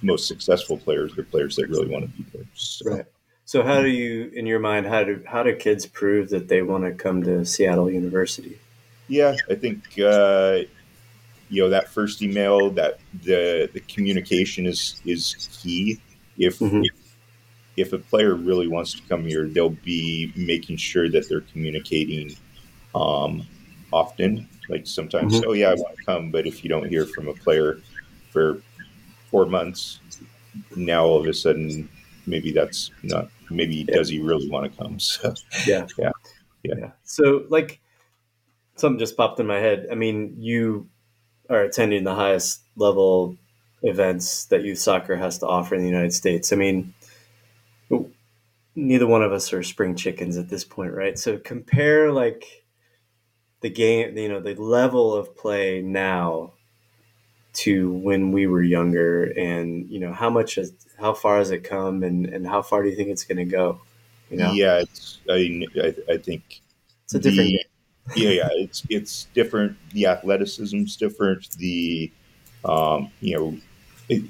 most 0.03 0.27
successful 0.27 0.77
players. 0.77 1.15
They're 1.15 1.25
players 1.25 1.57
that 1.57 1.69
really 1.69 1.89
want 1.89 2.05
to 2.05 2.11
be 2.11 2.27
there. 2.33 2.47
So. 2.55 2.91
Right. 2.91 3.07
So, 3.50 3.65
how 3.65 3.83
do 3.83 3.89
you, 3.89 4.31
in 4.33 4.47
your 4.47 4.61
mind, 4.61 4.87
how 4.87 5.03
do 5.03 5.25
how 5.27 5.43
do 5.43 5.57
kids 5.57 5.85
prove 5.85 6.29
that 6.29 6.47
they 6.47 6.62
want 6.62 6.85
to 6.85 6.93
come 6.93 7.25
to 7.25 7.45
Seattle 7.45 7.91
University? 7.91 8.61
Yeah, 9.09 9.35
I 9.50 9.57
think 9.57 9.99
uh, 9.99 10.61
you 11.49 11.62
know 11.62 11.69
that 11.71 11.89
first 11.89 12.23
email, 12.23 12.71
that 12.71 13.00
the 13.25 13.69
the 13.73 13.81
communication 13.81 14.67
is 14.67 15.00
is 15.05 15.49
key. 15.61 16.00
If, 16.39 16.61
mm-hmm. 16.61 16.85
if 16.85 17.17
if 17.77 17.93
a 17.93 17.99
player 17.99 18.37
really 18.37 18.69
wants 18.69 18.95
to 18.95 19.03
come 19.09 19.25
here, 19.25 19.49
they'll 19.49 19.71
be 19.71 20.33
making 20.37 20.77
sure 20.77 21.09
that 21.11 21.29
they're 21.29 21.41
communicating 21.41 22.37
um, 22.95 23.47
often. 23.93 24.49
Like 24.69 24.87
sometimes, 24.87 25.35
mm-hmm. 25.35 25.50
oh 25.50 25.53
yeah, 25.55 25.71
I 25.71 25.75
want 25.75 25.97
to 25.97 26.05
come, 26.05 26.31
but 26.31 26.47
if 26.47 26.62
you 26.62 26.71
don't 26.71 26.89
hear 26.89 27.05
from 27.05 27.27
a 27.27 27.35
player 27.35 27.81
for 28.31 28.62
four 29.31 29.47
months, 29.47 30.01
now 30.77 31.05
all 31.05 31.21
of 31.21 31.27
a 31.27 31.35
sudden, 31.35 31.89
maybe 32.27 32.53
that's 32.53 32.91
not. 33.03 33.29
Maybe 33.51 33.85
yeah. 33.89 33.97
does 33.97 34.09
he 34.09 34.21
really 34.21 34.49
want 34.49 34.71
to 34.71 34.79
come? 34.79 34.99
So 35.01 35.35
yeah, 35.67 35.87
yeah, 35.99 36.11
yeah. 36.63 36.75
yeah. 36.79 36.91
So 37.05 37.45
like, 37.49 37.81
something 38.77 38.99
just 38.99 39.17
popped 39.17 39.41
in 39.41 39.47
my 39.47 39.59
head. 39.59 39.89
I 39.91 39.95
mean, 39.95 40.37
you 40.39 40.89
are 41.49 41.63
attending 41.63 42.05
the 42.05 42.15
highest 42.15 42.63
level 42.77 43.37
events 43.83 44.45
that 44.47 44.63
youth 44.63 44.79
soccer 44.79 45.17
has 45.17 45.39
to 45.39 45.47
offer 45.47 45.75
in 45.75 45.81
the 45.81 45.89
United 45.89 46.13
States. 46.13 46.53
I 46.53 46.57
mean, 46.57 46.95
neither 48.75 49.07
one 49.07 49.23
of 49.23 49.33
us 49.33 49.53
are 49.53 49.63
spring 49.63 49.97
chickens 49.97 50.37
at 50.37 50.49
this 50.49 50.65
point, 50.65 50.93
right? 50.93 51.19
So 51.19 51.39
compare 51.39 52.13
like 52.13 52.45
the 53.61 53.71
game, 53.71 54.17
you 54.17 54.29
know, 54.29 54.41
the 54.41 54.55
level 54.55 55.15
of 55.15 55.37
play 55.37 55.83
now 55.83 56.55
to 57.52 57.92
when 57.92 58.33
we 58.33 58.47
were 58.47 58.62
younger 58.62 59.25
and 59.25 59.88
you 59.88 59.99
know 59.99 60.12
how 60.12 60.30
much 60.30 60.54
has, 60.54 60.73
how 60.99 61.12
far 61.12 61.38
has 61.38 61.50
it 61.50 61.64
come 61.64 62.02
and 62.02 62.26
and 62.26 62.47
how 62.47 62.62
far 62.62 62.83
do 62.83 62.88
you 62.88 62.97
think 62.97 63.09
it's 63.09 63.25
going 63.25 63.38
to 63.38 63.45
go 63.45 63.80
you 64.30 64.37
know? 64.37 64.52
Yeah 64.52 64.78
it's 64.78 65.19
i 65.28 65.66
i, 65.83 65.95
I 66.12 66.16
think 66.19 66.61
it's 67.04 67.14
a 67.14 67.19
different 67.19 67.50
the, 68.14 68.21
yeah 68.21 68.30
yeah 68.30 68.49
it's 68.52 68.83
it's 68.88 69.26
different. 69.35 69.76
The 69.92 70.07
athleticism's 70.07 70.97
different. 70.97 71.50
The 71.59 72.11
um 72.64 73.11
you 73.21 73.37
know 73.37 73.57
it, 74.09 74.25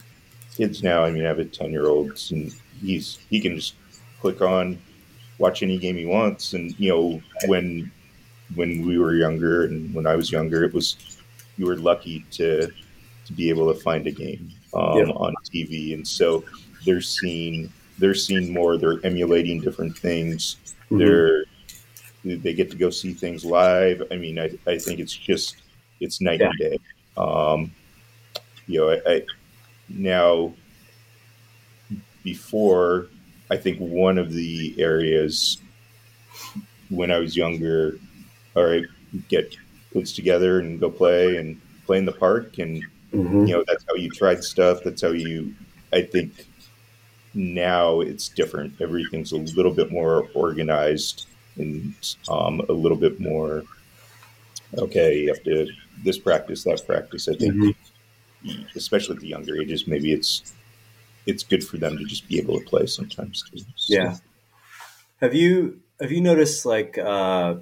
kids 0.55 0.83
now 0.83 1.05
i 1.05 1.11
mean 1.11 1.25
i 1.25 1.29
have 1.29 1.39
a 1.39 1.45
10 1.45 1.71
year 1.71 1.87
old 1.87 2.21
and 2.31 2.55
he's 2.83 3.19
he 3.31 3.41
can 3.41 3.57
just 3.57 3.75
click 4.21 4.43
on 4.43 4.79
watch 5.41 5.63
any 5.63 5.79
game 5.79 5.97
he 5.97 6.07
wants. 6.07 6.53
And 6.53 6.79
you 6.79 6.91
know, 6.91 7.23
when 7.47 7.91
when 8.55 8.87
we 8.87 8.99
were 8.99 9.15
younger 9.15 9.65
and 9.65 9.93
when 9.95 10.07
I 10.07 10.15
was 10.15 10.31
younger, 10.31 10.63
it 10.63 10.73
was 10.73 10.97
you 11.57 11.67
were 11.67 11.77
lucky 11.77 12.25
to 12.33 12.71
to 13.31 13.37
be 13.37 13.49
able 13.49 13.73
to 13.73 13.81
find 13.81 14.07
a 14.07 14.11
game 14.11 14.51
um, 14.75 14.99
yeah. 14.99 15.05
on 15.05 15.35
TV. 15.53 15.95
And 15.95 16.07
so 16.07 16.45
they're 16.85 17.01
seeing 17.01 17.73
they're 17.99 18.15
seeing 18.15 18.53
more. 18.53 18.77
They're 18.77 18.99
emulating 19.05 19.61
different 19.61 19.97
things. 19.97 20.57
Mm-hmm. 20.91 20.99
They're 20.99 21.45
they 22.25 22.53
get 22.53 22.71
to 22.71 22.77
go 22.77 22.91
see 22.91 23.15
things 23.15 23.45
live. 23.45 24.03
I 24.11 24.17
mean, 24.17 24.39
I, 24.39 24.51
I 24.67 24.79
think 24.79 25.01
it's 25.01 25.17
just 25.17 25.57
it's 26.01 26.21
night 26.21 26.41
yeah. 26.41 26.49
and 26.49 26.59
day. 26.59 26.79
Um, 27.17 27.73
you 28.67 28.81
know, 28.81 28.91
I, 28.91 29.01
I 29.07 29.23
now 29.89 30.53
before 32.23 33.09
I 33.51 33.57
think 33.57 33.79
one 33.79 34.19
of 34.19 34.33
the 34.33 34.75
areas 34.79 35.59
when 36.91 37.11
I 37.11 37.19
was 37.19 37.37
younger, 37.37 37.99
all 38.55 38.65
right, 38.65 38.85
get 39.29 39.57
kids 39.93 40.13
together 40.13 40.61
and 40.61 40.79
go 40.79 40.91
play 40.91 41.37
and 41.37 41.61
play 41.87 41.99
in 41.99 42.05
the 42.05 42.13
park, 42.13 42.59
and 42.59 42.83
mm-hmm. 43.13 43.47
you 43.47 43.55
know 43.55 43.65
that's 43.67 43.85
how 43.89 43.95
you 43.95 44.11
tried 44.11 44.45
stuff. 44.45 44.83
That's 44.85 45.03
how 45.03 45.11
you. 45.11 45.55
I 45.93 46.03
think 46.03 46.47
now 47.35 48.01
it's 48.01 48.29
different. 48.29 48.81
Everything's 48.81 49.33
a 49.33 49.37
little 49.37 49.73
bit 49.73 49.91
more 49.91 50.29
organized 50.35 51.27
and 51.57 51.95
um, 52.29 52.61
a 52.69 52.73
little 52.73 52.97
bit 52.97 53.21
more. 53.21 53.65
Okay, 54.79 55.21
you 55.21 55.29
have 55.29 55.43
to 55.45 55.69
this 56.05 56.19
practice, 56.19 56.65
that 56.65 56.87
practice. 56.87 57.29
I 57.29 57.35
think, 57.35 57.55
mm-hmm. 57.55 58.63
especially 58.77 59.17
at 59.17 59.21
the 59.21 59.29
younger 59.29 59.61
ages, 59.61 59.87
maybe 59.87 60.13
it's 60.13 60.55
it's 61.27 61.43
good 61.43 61.65
for 61.65 61.77
them 61.77 61.99
to 61.99 62.05
just 62.05 62.29
be 62.29 62.39
able 62.39 62.59
to 62.59 62.65
play 62.65 62.87
sometimes 62.87 63.43
too. 63.51 63.59
So. 63.77 63.95
Yeah. 63.95 64.17
Have 65.21 65.35
you 65.35 65.81
have 66.01 66.11
you 66.11 66.21
noticed 66.21 66.65
like 66.65 66.97
uh, 66.97 67.57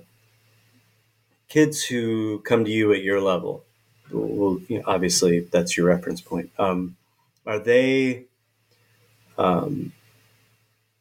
kids 1.48 1.84
who 1.84 2.40
come 2.40 2.64
to 2.64 2.70
you 2.70 2.92
at 2.92 3.02
your 3.02 3.20
level? 3.20 3.64
Well, 4.10 4.60
you 4.68 4.78
know, 4.78 4.84
obviously 4.86 5.40
that's 5.40 5.76
your 5.76 5.86
reference 5.86 6.20
point. 6.20 6.50
Um, 6.58 6.96
are 7.46 7.58
they, 7.58 8.24
um, 9.36 9.92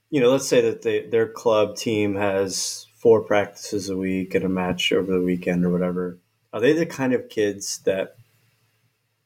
you 0.09 0.21
know, 0.21 0.31
let's 0.31 0.47
say 0.47 0.61
that 0.61 0.81
they, 0.81 1.05
their 1.05 1.27
club 1.27 1.75
team 1.75 2.15
has 2.15 2.87
four 2.95 3.21
practices 3.21 3.89
a 3.89 3.97
week 3.97 4.35
and 4.35 4.45
a 4.45 4.49
match 4.49 4.91
over 4.91 5.11
the 5.11 5.21
weekend 5.21 5.65
or 5.65 5.69
whatever. 5.69 6.17
Are 6.53 6.59
they 6.59 6.73
the 6.73 6.85
kind 6.85 7.13
of 7.13 7.29
kids 7.29 7.79
that 7.79 8.15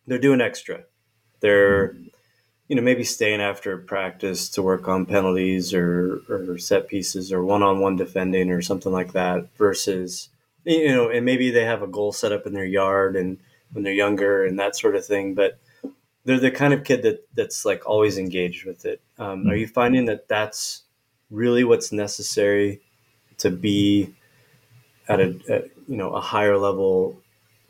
they're 0.08 0.18
doing 0.18 0.42
extra? 0.42 0.84
They're 1.40 1.90
mm-hmm 1.90 2.08
you 2.72 2.76
know, 2.78 2.82
maybe 2.82 3.04
staying 3.04 3.42
after 3.42 3.78
practice 3.78 4.48
to 4.48 4.62
work 4.62 4.88
on 4.88 5.06
penalties 5.06 5.74
or, 5.74 6.22
or 6.30 6.58
set 6.58 6.88
pieces 6.88 7.34
or 7.34 7.44
one 7.44 7.62
on 7.62 7.82
one 7.82 7.98
defending 7.98 8.50
or 8.50 8.62
something 8.62 8.94
like 8.94 9.12
that 9.12 9.46
versus, 9.58 10.30
you 10.64 10.88
know, 10.88 11.10
and 11.10 11.26
maybe 11.26 11.52
they 11.52 11.66
have 11.66 11.82
a 11.82 11.88
goal 11.88 12.14
set 12.14 12.32
up 12.32 12.48
in 12.48 12.54
their 12.54 12.64
yard 12.64 13.18
and 13.18 13.40
when 13.72 13.84
they're 13.84 13.94
younger 13.94 14.46
and 14.46 14.60
that 14.60 14.76
sort 14.76 14.96
of 14.96 15.06
thing. 15.06 15.34
But 15.34 15.60
they're 16.26 16.40
the 16.40 16.52
kind 16.52 16.74
of 16.74 16.84
kid 16.84 17.04
that 17.04 17.28
that's 17.34 17.66
like 17.66 17.88
always 17.88 18.18
engaged 18.18 18.66
with 18.66 18.86
it. 18.86 19.02
Um. 19.18 19.48
Are 19.48 19.56
you 19.56 19.68
finding 19.68 20.06
that 20.06 20.28
that's 20.28 20.84
really 21.30 21.64
what's 21.64 21.92
necessary 21.92 22.82
to 23.38 23.50
be 23.50 24.14
at 25.08 25.20
a, 25.20 25.40
at, 25.50 25.70
you 25.88 25.98
know, 25.98 26.12
a 26.12 26.22
higher 26.22 26.58
level 26.58 27.22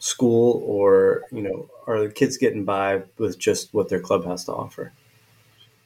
school 0.01 0.63
or 0.65 1.21
you 1.31 1.43
know 1.43 1.69
are 1.85 2.01
the 2.01 2.09
kids 2.09 2.35
getting 2.35 2.65
by 2.65 3.03
with 3.19 3.37
just 3.37 3.71
what 3.71 3.87
their 3.87 3.99
club 3.99 4.25
has 4.25 4.43
to 4.43 4.51
offer 4.51 4.91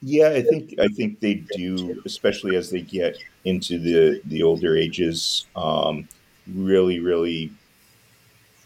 yeah 0.00 0.30
i 0.30 0.40
think 0.40 0.74
i 0.80 0.88
think 0.88 1.20
they 1.20 1.34
do 1.54 2.00
especially 2.06 2.56
as 2.56 2.70
they 2.70 2.80
get 2.80 3.18
into 3.44 3.78
the 3.78 4.22
the 4.24 4.42
older 4.42 4.74
ages 4.74 5.44
um, 5.54 6.08
really 6.54 6.98
really 6.98 7.52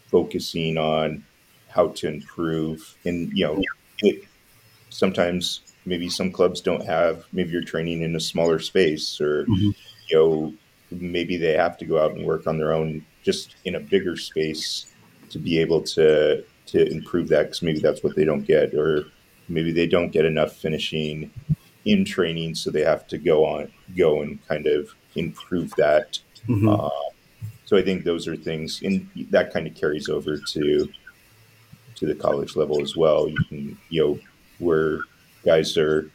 focusing 0.05 0.77
on 0.77 1.21
how 1.73 1.87
to 1.89 2.07
improve 2.07 2.95
and 3.05 3.31
you 3.37 3.45
know 3.45 3.61
it, 3.99 4.23
sometimes 4.89 5.61
maybe 5.85 6.09
some 6.09 6.31
clubs 6.31 6.61
don't 6.61 6.85
have 6.85 7.25
maybe 7.31 7.51
you're 7.51 7.63
training 7.63 8.01
in 8.01 8.15
a 8.15 8.19
smaller 8.19 8.59
space 8.59 9.19
or 9.19 9.45
mm-hmm. 9.45 9.71
you 10.07 10.15
know 10.15 10.53
maybe 10.91 11.37
they 11.37 11.53
have 11.53 11.77
to 11.77 11.85
go 11.85 12.01
out 12.03 12.11
and 12.11 12.25
work 12.25 12.47
on 12.47 12.57
their 12.57 12.73
own 12.73 13.03
just 13.23 13.55
in 13.65 13.75
a 13.75 13.79
bigger 13.79 14.17
space 14.17 14.93
to 15.29 15.39
be 15.39 15.59
able 15.59 15.81
to 15.81 16.43
to 16.65 16.85
improve 16.91 17.27
that 17.29 17.43
because 17.43 17.61
maybe 17.61 17.79
that's 17.79 18.03
what 18.03 18.15
they 18.15 18.25
don't 18.25 18.45
get 18.45 18.73
or 18.73 19.05
maybe 19.47 19.71
they 19.71 19.87
don't 19.87 20.11
get 20.11 20.25
enough 20.25 20.53
finishing 20.55 21.31
in 21.85 22.05
training 22.05 22.53
so 22.53 22.69
they 22.69 22.83
have 22.83 23.07
to 23.07 23.17
go 23.17 23.45
on 23.45 23.71
go 23.97 24.21
and 24.21 24.45
kind 24.47 24.67
of 24.67 24.93
improve 25.15 25.73
that 25.77 26.19
mm-hmm. 26.47 26.69
uh, 26.69 26.89
so 27.65 27.77
i 27.77 27.81
think 27.81 28.03
those 28.03 28.27
are 28.27 28.35
things 28.35 28.81
and 28.83 29.09
that 29.29 29.51
kind 29.51 29.65
of 29.65 29.73
carries 29.73 30.09
over 30.09 30.37
to 30.37 30.87
to 32.01 32.05
the 32.05 32.15
college 32.15 32.57
level 32.57 32.81
as 32.81 32.97
well 32.97 33.29
you 33.29 33.37
can 33.47 33.77
you 33.89 34.03
know 34.03 34.19
where 34.59 34.99
guys 35.45 35.77
are 35.77 36.11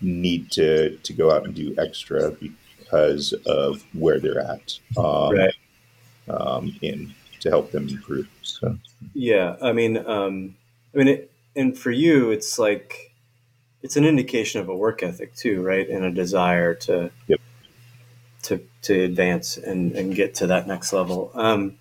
need 0.00 0.50
to 0.50 0.96
to 0.98 1.12
go 1.12 1.30
out 1.30 1.44
and 1.44 1.54
do 1.54 1.74
extra 1.78 2.30
because 2.30 3.32
of 3.46 3.84
where 3.92 4.18
they're 4.18 4.40
at 4.40 4.78
um, 4.96 5.34
right. 5.34 5.54
um, 6.28 6.74
in 6.82 7.14
to 7.40 7.48
help 7.48 7.70
them 7.70 7.88
improve. 7.88 8.28
So 8.42 8.76
yeah, 9.14 9.56
I 9.62 9.72
mean, 9.72 9.98
um, 9.98 10.56
I 10.94 10.98
mean, 10.98 11.08
it, 11.08 11.32
and 11.56 11.76
for 11.76 11.90
you, 11.90 12.30
it's 12.30 12.58
like 12.58 13.14
it's 13.82 13.96
an 13.96 14.04
indication 14.04 14.60
of 14.60 14.68
a 14.68 14.76
work 14.76 15.02
ethic 15.02 15.34
too, 15.34 15.62
right? 15.62 15.88
And 15.88 16.04
a 16.04 16.10
desire 16.10 16.74
to 16.74 17.10
yep. 17.26 17.40
to 18.44 18.62
to 18.82 19.00
advance 19.02 19.56
and 19.56 19.92
and 19.92 20.14
get 20.14 20.34
to 20.36 20.46
that 20.48 20.66
next 20.66 20.92
level. 20.92 21.30
Um, 21.34 21.78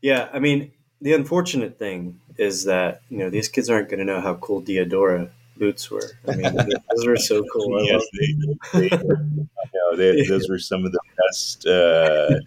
yeah, 0.00 0.28
I 0.32 0.38
mean, 0.38 0.72
the 1.02 1.12
unfortunate 1.12 1.78
thing 1.78 2.20
is 2.38 2.64
that 2.64 3.02
you 3.10 3.18
know 3.18 3.28
these 3.28 3.48
kids 3.48 3.68
aren't 3.68 3.88
going 3.88 3.98
to 3.98 4.04
know 4.04 4.20
how 4.20 4.34
cool 4.34 4.62
Diadora 4.62 5.28
boots 5.56 5.90
were. 5.90 6.10
I 6.26 6.36
mean, 6.36 6.54
those 6.54 7.06
were 7.06 7.16
so 7.16 7.44
cool. 7.52 7.84
yes, 7.84 8.02
they, 8.18 8.78
they, 8.78 8.96
you 8.96 9.48
know, 9.74 9.96
they, 9.96 10.22
those 10.26 10.48
were 10.48 10.58
some 10.58 10.86
of 10.86 10.92
the 10.92 11.00
best. 11.18 11.66
Uh, 11.66 12.40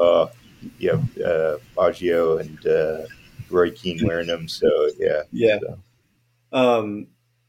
uh, 0.00 0.26
yeah, 0.78 1.00
uh, 1.24 1.58
Baggio 1.76 2.40
and 2.40 2.66
uh, 2.66 3.06
Roy 3.50 3.70
Keane 3.70 4.04
wearing 4.04 4.26
them. 4.26 4.48
So 4.48 4.68
yeah, 4.98 5.22
yeah, 5.30 5.58
so. 5.60 5.78
um, 6.52 7.06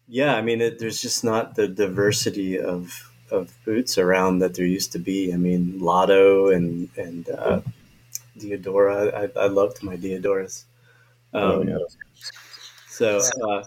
yeah. 0.08 0.36
I 0.36 0.42
mean, 0.44 0.62
it, 0.62 0.80
there's 0.80 1.02
just 1.02 1.24
not 1.24 1.56
the 1.56 1.68
diversity 1.68 2.60
of 2.60 3.12
of 3.32 3.54
boots 3.66 3.98
around 3.98 4.40
that 4.40 4.54
there 4.54 4.66
used 4.66 4.92
to 4.92 5.00
be. 5.00 5.34
I 5.34 5.38
mean, 5.38 5.80
Lotto 5.80 6.50
and 6.50 6.90
and 6.96 7.28
uh, 7.30 7.62
Diadora. 8.40 9.14
I, 9.14 9.40
I 9.40 9.48
loved 9.48 9.84
my 9.84 9.96
Diadoras. 9.98 10.66
Um, 11.34 11.42
Oh, 11.44 11.64
yeah. 11.64 11.78
So, 12.88 13.20
uh, 13.50 13.64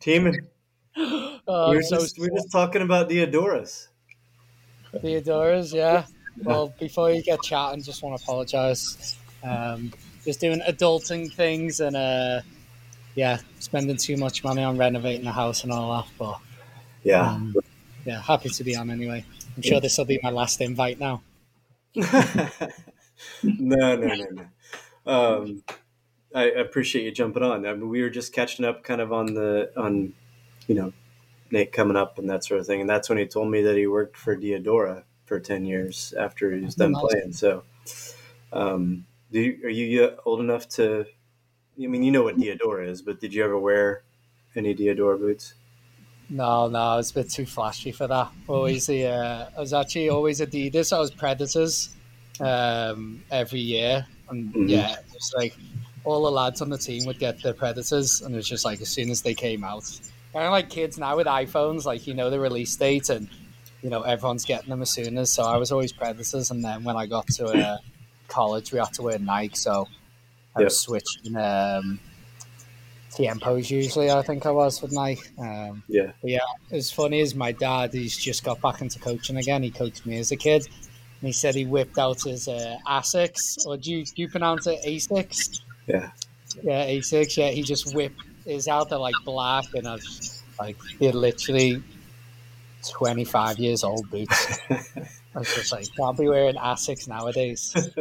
team, 0.00 0.48
Oh, 0.96 1.38
we, 1.70 1.76
were 1.76 1.82
so 1.82 2.00
just, 2.00 2.18
we 2.18 2.28
were 2.28 2.36
just 2.36 2.50
talking 2.50 2.82
about 2.82 3.08
Diadoras. 3.08 3.88
Theodora's, 4.94 5.72
yeah. 5.72 6.06
Well, 6.42 6.72
before 6.78 7.10
you 7.10 7.22
get 7.22 7.42
chatting, 7.42 7.82
just 7.82 8.02
want 8.02 8.18
to 8.18 8.22
apologise. 8.22 9.16
Um, 9.42 9.92
just 10.24 10.40
doing 10.40 10.60
adulting 10.60 11.32
things 11.32 11.80
and 11.80 11.96
uh, 11.96 12.40
yeah, 13.14 13.38
spending 13.58 13.96
too 13.96 14.16
much 14.16 14.42
money 14.42 14.62
on 14.62 14.78
renovating 14.78 15.24
the 15.24 15.32
house 15.32 15.62
and 15.64 15.72
all 15.72 15.92
that. 15.96 16.10
But 16.18 16.38
Yeah. 17.02 17.28
um, 17.28 17.54
yeah, 18.04 18.20
happy 18.20 18.48
to 18.48 18.64
be 18.64 18.76
on 18.76 18.90
anyway. 18.90 19.24
I'm 19.56 19.62
sure 19.62 19.80
this 19.80 19.96
will 19.98 20.04
be 20.04 20.18
my 20.22 20.30
last 20.30 20.60
invite 20.60 20.98
now. 20.98 21.22
no, 23.42 23.96
no, 23.96 24.14
no, 24.14 24.26
no. 24.30 24.46
Um, 25.06 25.62
I 26.34 26.44
appreciate 26.44 27.04
you 27.04 27.12
jumping 27.12 27.42
on. 27.42 27.66
I 27.66 27.72
mean, 27.74 27.88
we 27.88 28.02
were 28.02 28.10
just 28.10 28.32
catching 28.32 28.64
up, 28.64 28.82
kind 28.82 29.00
of 29.00 29.12
on 29.12 29.34
the 29.34 29.70
on, 29.76 30.14
you 30.66 30.74
know, 30.74 30.92
Nate 31.50 31.72
coming 31.72 31.96
up 31.96 32.18
and 32.18 32.28
that 32.30 32.44
sort 32.44 32.60
of 32.60 32.66
thing. 32.66 32.80
And 32.80 32.90
that's 32.90 33.08
when 33.08 33.18
he 33.18 33.26
told 33.26 33.50
me 33.50 33.62
that 33.62 33.76
he 33.76 33.86
worked 33.86 34.16
for 34.16 34.36
Diadora 34.36 35.04
for 35.26 35.38
ten 35.38 35.64
years 35.64 36.12
after 36.18 36.52
he 36.54 36.64
was 36.64 36.74
done 36.74 36.94
playing. 36.94 37.32
So, 37.32 37.62
um, 38.52 39.06
do 39.30 39.40
you, 39.40 39.60
are 39.64 39.70
you 39.70 40.04
uh, 40.04 40.16
old 40.24 40.40
enough 40.40 40.68
to? 40.70 41.06
I 41.82 41.86
mean, 41.86 42.02
you 42.02 42.12
know 42.12 42.22
what 42.22 42.36
Diadora 42.36 42.88
is, 42.88 43.02
but 43.02 43.20
did 43.20 43.34
you 43.34 43.44
ever 43.44 43.58
wear 43.58 44.04
any 44.54 44.74
Diadora 44.74 45.18
boots? 45.18 45.54
No, 46.30 46.68
no, 46.68 46.78
I 46.78 46.96
was 46.96 47.10
a 47.10 47.14
bit 47.14 47.30
too 47.30 47.44
flashy 47.44 47.92
for 47.92 48.06
that. 48.06 48.30
Always 48.48 48.86
the, 48.86 49.06
uh, 49.06 49.50
I 49.56 49.60
was 49.60 49.72
actually 49.72 50.08
always 50.08 50.40
Adidas. 50.40 50.92
I 50.92 50.98
was 50.98 51.10
Predators 51.10 51.90
um, 52.40 53.22
every 53.30 53.60
year, 53.60 54.06
and 54.28 54.52
Mhm. 54.54 54.68
yeah, 54.68 54.96
it's 55.14 55.32
like 55.36 55.56
all 56.04 56.22
the 56.24 56.30
lads 56.30 56.60
on 56.60 56.68
the 56.68 56.78
team 56.78 57.04
would 57.06 57.18
get 57.18 57.40
the 57.42 57.54
Predators, 57.54 58.20
and 58.22 58.34
it 58.34 58.36
was 58.36 58.48
just 58.48 58.64
like 58.64 58.80
as 58.80 58.88
soon 58.88 59.10
as 59.10 59.22
they 59.22 59.34
came 59.34 59.64
out, 59.64 59.84
kind 60.32 60.44
of 60.46 60.50
like 60.52 60.68
kids 60.70 60.98
now 60.98 61.16
with 61.16 61.26
iPhones, 61.26 61.84
like 61.84 62.06
you 62.06 62.14
know 62.14 62.30
the 62.30 62.40
release 62.40 62.74
date, 62.76 63.08
and 63.08 63.28
you 63.82 63.90
know 63.90 64.02
everyone's 64.02 64.44
getting 64.44 64.70
them 64.70 64.82
as 64.82 64.90
soon 64.90 65.16
as. 65.18 65.32
So 65.32 65.44
I 65.44 65.56
was 65.56 65.70
always 65.72 65.92
Predators, 65.92 66.50
and 66.50 66.64
then 66.64 66.84
when 66.84 66.96
I 66.96 67.06
got 67.06 67.26
to 67.36 67.46
uh, 67.46 67.78
college, 68.28 68.72
we 68.72 68.78
had 68.78 68.92
to 68.94 69.02
wear 69.02 69.18
Nike, 69.18 69.56
so 69.56 69.86
I 70.56 70.60
Yep. 70.60 70.66
was 70.66 70.80
switching. 70.80 71.36
Um, 71.36 72.00
Tiempos 73.12 73.70
usually, 73.70 74.10
I 74.10 74.22
think 74.22 74.44
I 74.44 74.50
was 74.50 74.82
with 74.82 74.90
Nike. 74.90 75.22
Um, 75.38 75.84
Yeah. 75.88 76.10
as 76.72 76.90
funny 76.90 77.20
as 77.20 77.34
my 77.34 77.52
dad, 77.52 77.92
he's 77.92 78.16
just 78.16 78.42
got 78.42 78.60
back 78.60 78.80
into 78.80 78.98
coaching 78.98 79.36
again. 79.36 79.62
He 79.62 79.70
coached 79.70 80.04
me 80.04 80.18
as 80.18 80.32
a 80.32 80.36
kid. 80.36 80.66
And 81.24 81.28
he 81.30 81.32
said 81.32 81.54
he 81.54 81.64
whipped 81.64 81.96
out 81.96 82.20
his 82.20 82.48
uh, 82.48 82.76
Asics, 82.86 83.66
or 83.66 83.78
do 83.78 83.90
you, 83.90 84.04
do 84.04 84.20
you 84.20 84.28
pronounce 84.28 84.66
it 84.66 84.78
Asics? 84.84 85.62
Yeah. 85.86 86.10
Yeah, 86.62 86.84
Asics. 86.84 87.38
Yeah, 87.38 87.48
he 87.48 87.62
just 87.62 87.94
whipped 87.94 88.20
his 88.44 88.68
out. 88.68 88.90
They're 88.90 88.98
like 88.98 89.14
black, 89.24 89.64
and 89.72 89.88
I 89.88 89.94
was 89.94 90.42
like, 90.60 90.76
they're 91.00 91.14
literally 91.14 91.82
25 92.90 93.58
years 93.58 93.84
old 93.84 94.10
boots. 94.10 94.58
I 94.70 95.38
was 95.38 95.54
just 95.54 95.72
like, 95.72 95.86
can't 95.96 96.18
be 96.18 96.28
wearing 96.28 96.56
Asics 96.56 97.08
nowadays. 97.08 97.74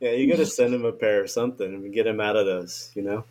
yeah, 0.00 0.10
you 0.10 0.28
got 0.28 0.38
to 0.38 0.46
send 0.46 0.74
him 0.74 0.84
a 0.84 0.90
pair 0.90 1.22
or 1.22 1.28
something 1.28 1.74
and 1.74 1.94
get 1.94 2.08
him 2.08 2.20
out 2.20 2.34
of 2.34 2.44
those. 2.44 2.90
You 2.96 3.02
know. 3.02 3.24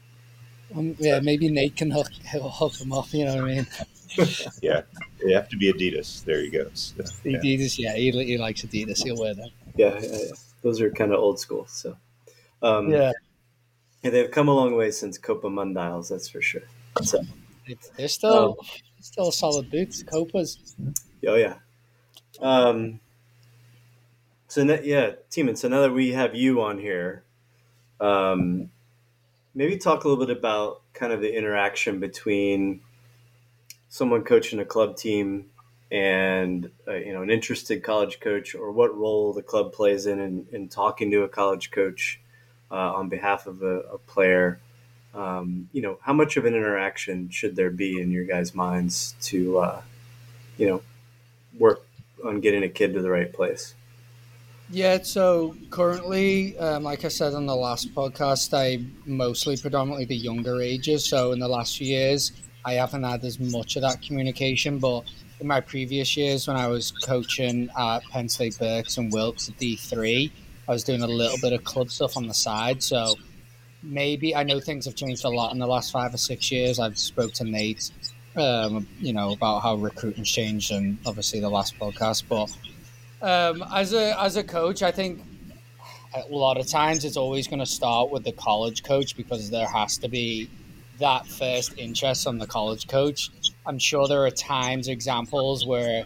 Um, 0.73 0.95
yeah, 0.99 1.19
maybe 1.19 1.49
Nate 1.49 1.75
can 1.75 1.91
hook, 1.91 2.07
hook 2.31 2.75
them 2.75 2.93
up, 2.93 3.13
you 3.13 3.25
know 3.25 3.35
what 3.35 3.43
I 3.43 3.55
mean? 3.55 3.67
yeah, 4.61 4.81
they 5.23 5.33
have 5.33 5.49
to 5.49 5.57
be 5.57 5.71
Adidas. 5.71 6.23
There 6.23 6.41
you 6.41 6.51
go. 6.51 6.69
So, 6.73 7.03
yeah. 7.23 7.37
Adidas, 7.39 7.77
yeah, 7.77 7.95
he, 7.95 8.11
he 8.11 8.37
likes 8.37 8.61
Adidas. 8.63 9.03
He'll 9.03 9.17
wear 9.17 9.33
them. 9.33 9.49
Yeah, 9.75 9.99
yeah, 9.99 10.09
yeah. 10.11 10.31
those 10.61 10.81
are 10.81 10.89
kind 10.91 11.11
of 11.11 11.19
old 11.19 11.39
school. 11.39 11.65
So, 11.67 11.97
um, 12.61 12.89
Yeah, 12.91 13.11
yeah, 14.03 14.11
they've 14.11 14.31
come 14.31 14.47
a 14.47 14.53
long 14.53 14.75
way 14.75 14.91
since 14.91 15.17
Copa 15.17 15.47
Mundials, 15.47 16.09
that's 16.09 16.29
for 16.29 16.41
sure. 16.41 16.63
So, 17.01 17.21
they're 17.97 18.07
still, 18.07 18.57
still 18.99 19.31
solid 19.31 19.71
boots, 19.71 20.03
Copas. 20.03 20.75
oh 21.27 21.35
yeah. 21.35 21.55
Um, 22.41 22.99
so 24.47 24.63
ne- 24.63 24.83
yeah, 24.83 25.11
Teiman. 25.31 25.57
So 25.57 25.67
now 25.67 25.81
that 25.81 25.91
we 25.93 26.11
have 26.11 26.35
you 26.35 26.61
on 26.61 26.77
here, 26.77 27.23
um, 27.99 28.69
maybe 29.55 29.77
talk 29.77 30.03
a 30.03 30.07
little 30.07 30.25
bit 30.25 30.35
about 30.35 30.81
kind 30.93 31.13
of 31.13 31.21
the 31.21 31.35
interaction 31.35 31.99
between 31.99 32.81
someone 33.93 34.23
coaching 34.23 34.59
a 34.59 34.65
club 34.65 34.97
team 34.97 35.45
and 35.91 36.71
uh, 36.87 36.95
you 36.95 37.13
know 37.13 37.21
an 37.21 37.29
interested 37.29 37.83
college 37.83 38.19
coach, 38.19 38.55
or 38.55 38.71
what 38.71 38.97
role 38.97 39.33
the 39.33 39.43
club 39.43 39.71
plays 39.71 40.07
in 40.07 40.19
in, 40.19 40.47
in 40.51 40.67
talking 40.67 41.11
to 41.11 41.21
a 41.21 41.29
college 41.29 41.69
coach 41.69 42.19
uh, 42.71 42.93
on 42.95 43.07
behalf 43.07 43.45
of 43.45 43.61
a, 43.61 43.81
a 43.81 43.97
player. 43.99 44.59
Um, 45.13 45.69
you 45.73 45.83
know, 45.83 45.99
how 46.01 46.13
much 46.13 46.37
of 46.37 46.45
an 46.45 46.55
interaction 46.55 47.29
should 47.29 47.55
there 47.55 47.69
be 47.69 48.01
in 48.01 48.09
your 48.09 48.25
guys' 48.25 48.55
minds 48.55 49.13
to, 49.21 49.59
uh, 49.59 49.81
you 50.57 50.65
know, 50.65 50.81
work 51.59 51.85
on 52.25 52.39
getting 52.39 52.63
a 52.63 52.69
kid 52.69 52.95
to 52.95 53.01
the 53.03 53.11
right 53.11 53.31
place? 53.31 53.75
Yeah, 54.71 55.03
so 55.03 55.55
currently, 55.69 56.57
um, 56.57 56.81
like 56.81 57.05
I 57.05 57.09
said 57.09 57.35
on 57.35 57.45
the 57.45 57.55
last 57.55 57.93
podcast, 57.93 58.57
I 58.57 58.83
mostly 59.05 59.55
predominantly 59.55 60.05
the 60.05 60.15
younger 60.15 60.59
ages. 60.63 61.05
So 61.05 61.31
in 61.31 61.37
the 61.37 61.47
last 61.47 61.77
few 61.77 61.85
years, 61.85 62.31
I 62.65 62.73
haven't 62.73 63.03
had 63.03 63.23
as 63.23 63.39
much 63.39 63.75
of 63.75 63.81
that 63.81 64.01
communication. 64.01 64.79
But 64.79 65.03
in 65.39 65.47
my 65.47 65.61
previous 65.61 66.15
years, 66.15 66.47
when 66.47 66.57
I 66.57 66.67
was 66.67 66.91
coaching 66.91 67.69
at 67.77 68.03
Penn 68.11 68.29
State 68.29 68.57
Berks 68.59 68.97
and 68.97 69.11
Wilkes 69.11 69.49
at 69.49 69.57
D3, 69.57 70.31
I 70.67 70.71
was 70.71 70.83
doing 70.83 71.01
a 71.01 71.07
little 71.07 71.37
bit 71.41 71.53
of 71.53 71.63
club 71.63 71.89
stuff 71.89 72.15
on 72.15 72.27
the 72.27 72.33
side. 72.33 72.81
So 72.81 73.15
maybe 73.81 74.35
I 74.35 74.43
know 74.43 74.59
things 74.59 74.85
have 74.85 74.95
changed 74.95 75.25
a 75.25 75.29
lot 75.29 75.51
in 75.51 75.59
the 75.59 75.67
last 75.67 75.91
five 75.91 76.13
or 76.13 76.17
six 76.17 76.51
years. 76.51 76.79
I've 76.79 76.97
spoke 76.97 77.33
to 77.33 77.43
Nate, 77.43 77.91
um, 78.37 78.87
you 78.99 79.13
know, 79.13 79.31
about 79.31 79.59
how 79.59 79.75
recruiting's 79.75 80.31
changed, 80.31 80.71
and 80.71 80.97
obviously 81.05 81.39
the 81.39 81.49
last 81.49 81.77
podcast, 81.79 82.23
but. 82.29 82.49
Um, 83.21 83.63
as 83.73 83.93
a 83.93 84.21
as 84.21 84.35
a 84.35 84.43
coach, 84.43 84.83
I 84.83 84.91
think 84.91 85.21
a 86.13 86.27
lot 86.29 86.57
of 86.57 86.67
times 86.67 87.05
it's 87.05 87.17
always 87.17 87.47
going 87.47 87.59
to 87.59 87.65
start 87.65 88.11
with 88.11 88.23
the 88.23 88.33
college 88.33 88.83
coach 88.83 89.15
because 89.15 89.49
there 89.49 89.67
has 89.67 89.97
to 89.99 90.09
be 90.09 90.49
that 90.99 91.27
first 91.27 91.77
interest 91.77 92.23
from 92.23 92.37
the 92.37 92.47
college 92.47 92.87
coach. 92.87 93.29
I'm 93.65 93.79
sure 93.79 94.07
there 94.07 94.25
are 94.25 94.31
times, 94.31 94.87
examples 94.87 95.65
where 95.65 96.05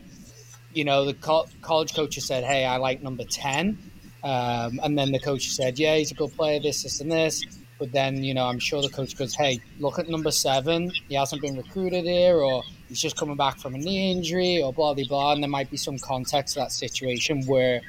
you 0.73 0.83
know 0.83 1.05
the 1.05 1.13
co- 1.13 1.47
college 1.61 1.93
coach 1.93 2.15
has 2.15 2.25
said, 2.25 2.43
"Hey, 2.43 2.65
I 2.65 2.77
like 2.77 3.01
number 3.01 3.23
10. 3.23 3.77
Um, 4.23 4.79
and 4.83 4.97
then 4.97 5.11
the 5.11 5.19
coach 5.19 5.49
said, 5.49 5.79
"Yeah, 5.79 5.95
he's 5.95 6.11
a 6.11 6.15
good 6.15 6.35
player. 6.35 6.59
This, 6.59 6.83
this, 6.83 7.01
and 7.01 7.11
this." 7.11 7.43
But 7.79 7.91
then, 7.91 8.23
you 8.23 8.33
know, 8.33 8.45
I'm 8.45 8.59
sure 8.59 8.81
the 8.81 8.89
coach 8.89 9.15
goes, 9.15 9.35
"Hey, 9.35 9.59
look 9.79 9.99
at 9.99 10.09
number 10.09 10.31
seven. 10.31 10.91
He 11.07 11.15
hasn't 11.15 11.41
been 11.41 11.57
recruited 11.57 12.05
here, 12.05 12.37
or 12.37 12.63
he's 12.89 12.99
just 12.99 13.15
coming 13.15 13.37
back 13.37 13.59
from 13.59 13.75
a 13.75 13.77
knee 13.77 14.11
injury, 14.11 14.61
or 14.61 14.73
blah 14.73 14.93
blah 14.93 15.05
blah." 15.07 15.33
And 15.33 15.43
there 15.43 15.49
might 15.49 15.69
be 15.69 15.77
some 15.77 15.97
context 15.99 16.55
to 16.55 16.61
that 16.61 16.71
situation 16.71 17.45
where 17.45 17.81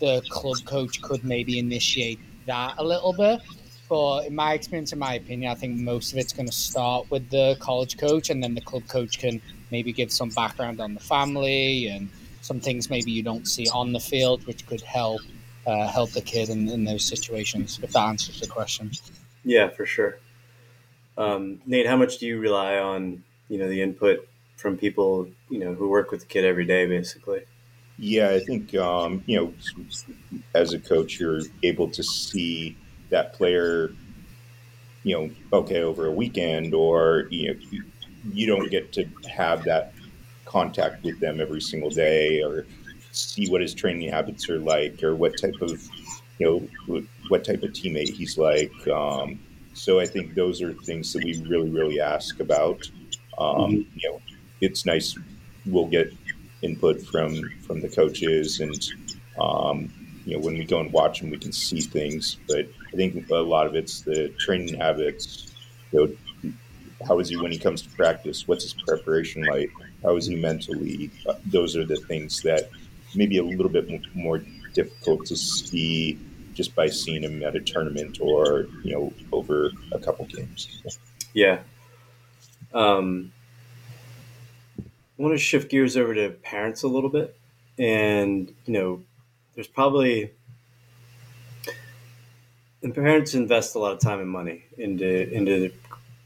the 0.00 0.22
club 0.30 0.56
coach 0.64 1.00
could 1.02 1.24
maybe 1.24 1.58
initiate 1.58 2.18
that 2.46 2.74
a 2.78 2.84
little 2.84 3.12
bit. 3.12 3.40
But 3.88 4.26
in 4.26 4.34
my 4.34 4.52
experience, 4.52 4.92
in 4.92 4.98
my 4.98 5.14
opinion, 5.14 5.50
I 5.50 5.54
think 5.54 5.78
most 5.78 6.12
of 6.12 6.18
it's 6.18 6.32
going 6.32 6.46
to 6.46 6.52
start 6.52 7.10
with 7.10 7.30
the 7.30 7.56
college 7.58 7.96
coach, 7.96 8.28
and 8.28 8.42
then 8.42 8.54
the 8.54 8.60
club 8.60 8.86
coach 8.86 9.18
can 9.18 9.40
maybe 9.70 9.92
give 9.92 10.12
some 10.12 10.28
background 10.30 10.80
on 10.80 10.94
the 10.94 11.00
family 11.00 11.88
and 11.88 12.08
some 12.42 12.60
things 12.60 12.90
maybe 12.90 13.10
you 13.10 13.22
don't 13.22 13.46
see 13.46 13.68
on 13.68 13.92
the 13.92 14.00
field, 14.00 14.46
which 14.46 14.66
could 14.66 14.82
help 14.82 15.20
uh, 15.66 15.86
help 15.86 16.10
the 16.12 16.20
kid 16.20 16.48
in, 16.48 16.68
in 16.68 16.84
those 16.84 17.04
situations. 17.04 17.78
If 17.82 17.92
that 17.92 18.08
answers 18.08 18.40
the 18.40 18.46
question. 18.46 18.90
Yeah, 19.44 19.68
for 19.68 19.86
sure. 19.86 20.18
Um, 21.16 21.60
Nate, 21.66 21.86
how 21.86 21.96
much 21.96 22.18
do 22.18 22.26
you 22.26 22.38
rely 22.38 22.78
on 22.78 23.22
you 23.48 23.58
know 23.58 23.68
the 23.68 23.82
input 23.82 24.28
from 24.56 24.76
people 24.76 25.28
you 25.48 25.58
know 25.58 25.74
who 25.74 25.88
work 25.88 26.10
with 26.10 26.20
the 26.20 26.26
kid 26.26 26.44
every 26.44 26.64
day, 26.64 26.86
basically? 26.86 27.42
Yeah, 27.98 28.30
I 28.30 28.40
think 28.40 28.74
um, 28.76 29.24
you 29.26 29.36
know, 29.36 29.54
as 30.54 30.72
a 30.72 30.78
coach, 30.78 31.18
you're 31.18 31.40
able 31.62 31.90
to 31.90 32.02
see 32.02 32.76
that 33.10 33.32
player, 33.34 33.90
you 35.02 35.16
know, 35.16 35.30
okay, 35.52 35.82
over 35.82 36.06
a 36.06 36.12
weekend, 36.12 36.74
or 36.74 37.28
you 37.30 37.48
know, 37.48 37.60
you, 37.70 37.84
you 38.32 38.46
don't 38.46 38.70
get 38.70 38.92
to 38.92 39.04
have 39.30 39.64
that 39.64 39.92
contact 40.44 41.04
with 41.04 41.18
them 41.20 41.40
every 41.40 41.60
single 41.60 41.90
day, 41.90 42.42
or 42.42 42.66
see 43.12 43.48
what 43.48 43.60
his 43.60 43.74
training 43.74 44.10
habits 44.10 44.48
are 44.48 44.58
like, 44.58 45.02
or 45.02 45.14
what 45.14 45.38
type 45.38 45.60
of, 45.60 45.82
you 46.38 46.68
know, 46.86 47.02
what, 47.28 47.44
type 47.44 47.62
of 47.62 47.70
teammate 47.70 48.12
he's 48.12 48.38
like. 48.38 48.72
Um, 48.88 49.38
so 49.74 50.00
I 50.00 50.06
think 50.06 50.34
those 50.34 50.60
are 50.62 50.72
things 50.72 51.12
that 51.12 51.24
we 51.24 51.42
really, 51.48 51.70
really 51.70 52.00
ask 52.00 52.40
about. 52.40 52.90
Um, 53.38 53.86
you 53.94 54.10
know, 54.10 54.20
it's 54.60 54.84
nice. 54.84 55.16
We'll 55.66 55.86
get 55.86 56.12
input 56.62 57.00
from 57.02 57.50
from 57.60 57.80
the 57.80 57.88
coaches, 57.88 58.60
and 58.60 58.88
um, 59.40 59.92
you 60.24 60.34
know 60.34 60.44
when 60.44 60.58
we 60.58 60.64
go 60.64 60.80
and 60.80 60.92
watch 60.92 61.20
them, 61.20 61.30
we 61.30 61.38
can 61.38 61.52
see 61.52 61.80
things. 61.80 62.36
But 62.48 62.68
I 62.92 62.96
think 62.96 63.30
a 63.30 63.34
lot 63.36 63.66
of 63.66 63.74
it's 63.74 64.00
the 64.00 64.30
training 64.38 64.78
habits. 64.78 65.52
You 65.92 66.16
know, 66.42 66.52
how 67.06 67.18
is 67.18 67.28
he 67.28 67.36
when 67.36 67.52
he 67.52 67.58
comes 67.58 67.82
to 67.82 67.88
practice? 67.90 68.48
What's 68.48 68.64
his 68.64 68.74
preparation 68.74 69.42
like? 69.44 69.70
How 70.02 70.16
is 70.16 70.26
he 70.26 70.36
mentally? 70.36 71.10
Uh, 71.28 71.34
those 71.46 71.76
are 71.76 71.84
the 71.84 71.96
things 71.96 72.42
that 72.42 72.70
maybe 73.14 73.38
a 73.38 73.42
little 73.44 73.68
bit 73.68 73.88
more 74.14 74.42
difficult 74.74 75.26
to 75.26 75.36
see 75.36 76.18
just 76.54 76.74
by 76.74 76.88
seeing 76.88 77.22
him 77.22 77.42
at 77.42 77.54
a 77.54 77.60
tournament 77.60 78.18
or 78.20 78.66
you 78.82 78.92
know 78.92 79.12
over 79.32 79.70
a 79.92 79.98
couple 79.98 80.24
games. 80.26 80.82
Yeah. 81.32 81.60
Um, 82.74 83.32
I 84.78 85.22
want 85.22 85.34
to 85.34 85.38
shift 85.38 85.70
gears 85.70 85.96
over 85.96 86.14
to 86.14 86.30
parents 86.30 86.82
a 86.82 86.88
little 86.88 87.10
bit, 87.10 87.36
and 87.78 88.52
you 88.66 88.72
know, 88.72 89.02
there's 89.54 89.68
probably 89.68 90.32
and 92.82 92.94
parents 92.94 93.34
invest 93.34 93.74
a 93.74 93.78
lot 93.78 93.92
of 93.92 94.00
time 94.00 94.20
and 94.20 94.30
money 94.30 94.64
into 94.76 95.32
into 95.32 95.72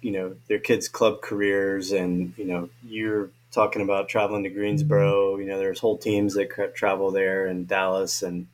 you 0.00 0.12
know 0.12 0.36
their 0.48 0.58
kids' 0.58 0.88
club 0.88 1.22
careers, 1.22 1.92
and 1.92 2.34
you 2.36 2.44
know 2.44 2.68
you're 2.84 3.30
talking 3.50 3.82
about 3.82 4.08
traveling 4.08 4.44
to 4.44 4.50
Greensboro. 4.50 5.38
You 5.38 5.46
know, 5.46 5.58
there's 5.58 5.80
whole 5.80 5.98
teams 5.98 6.34
that 6.34 6.74
travel 6.74 7.10
there, 7.10 7.46
and 7.46 7.68
Dallas, 7.68 8.22
and 8.22 8.46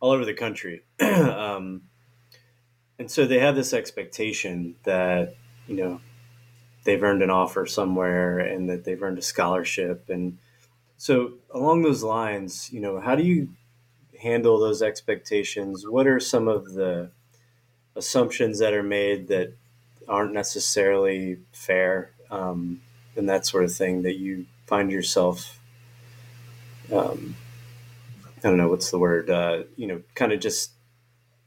all 0.00 0.10
over 0.10 0.24
the 0.24 0.34
country. 0.34 0.82
um, 1.00 1.82
and 2.98 3.10
so 3.10 3.26
they 3.26 3.38
have 3.38 3.56
this 3.56 3.72
expectation 3.72 4.76
that, 4.84 5.34
you 5.66 5.76
know, 5.76 6.00
they've 6.84 7.02
earned 7.02 7.22
an 7.22 7.30
offer 7.30 7.66
somewhere 7.66 8.38
and 8.38 8.68
that 8.68 8.84
they've 8.84 9.02
earned 9.02 9.18
a 9.18 9.22
scholarship. 9.22 10.08
And 10.08 10.38
so 10.96 11.32
along 11.50 11.82
those 11.82 12.02
lines, 12.02 12.70
you 12.72 12.80
know, 12.80 13.00
how 13.00 13.14
do 13.14 13.22
you 13.22 13.48
handle 14.20 14.58
those 14.58 14.82
expectations? 14.82 15.86
What 15.86 16.06
are 16.06 16.20
some 16.20 16.48
of 16.48 16.74
the 16.74 17.10
assumptions 17.96 18.58
that 18.58 18.72
are 18.72 18.82
made 18.82 19.28
that 19.28 19.54
aren't 20.08 20.32
necessarily 20.32 21.38
fair 21.52 22.10
um, 22.30 22.80
and 23.16 23.28
that 23.28 23.46
sort 23.46 23.64
of 23.64 23.72
thing 23.72 24.02
that 24.02 24.16
you 24.16 24.46
find 24.66 24.90
yourself 24.90 25.58
um, 26.92 27.36
I 28.44 28.48
don't 28.48 28.58
know 28.58 28.68
what's 28.68 28.90
the 28.90 28.98
word, 28.98 29.30
uh, 29.30 29.62
you 29.76 29.86
know, 29.86 30.02
kind 30.14 30.32
of 30.32 30.40
just 30.40 30.72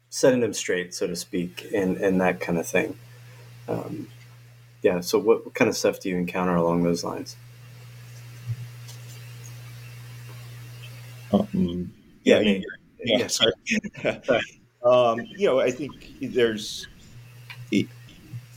setting 0.10 0.40
them 0.40 0.54
straight, 0.54 0.96
so 0.96 1.06
to 1.06 1.16
speak, 1.16 1.68
and 1.74 1.98
and 1.98 2.20
that 2.22 2.40
kind 2.40 2.58
of 2.58 2.68
thing. 2.68 2.98
Um, 3.68 4.08
yeah. 4.82 5.02
So, 5.02 5.20
what, 5.20 5.46
what 5.46 5.54
kind 5.54 5.70
of 5.70 5.78
stuff 5.78 6.00
do 6.00 6.10
you 6.10 6.18
encounter 6.18 6.56
along 6.56 6.84
those 6.84 7.04
lines? 7.04 7.36
Um, 11.32 11.94
yeah, 12.24 12.40
yeah, 12.40 12.62
yeah, 13.04 13.18
yeah, 13.20 13.28
Sorry. 13.28 13.54
um, 14.88 15.20
you 15.28 15.48
know, 15.48 15.60
I 15.60 15.72
think 15.72 15.92
there's 16.22 16.88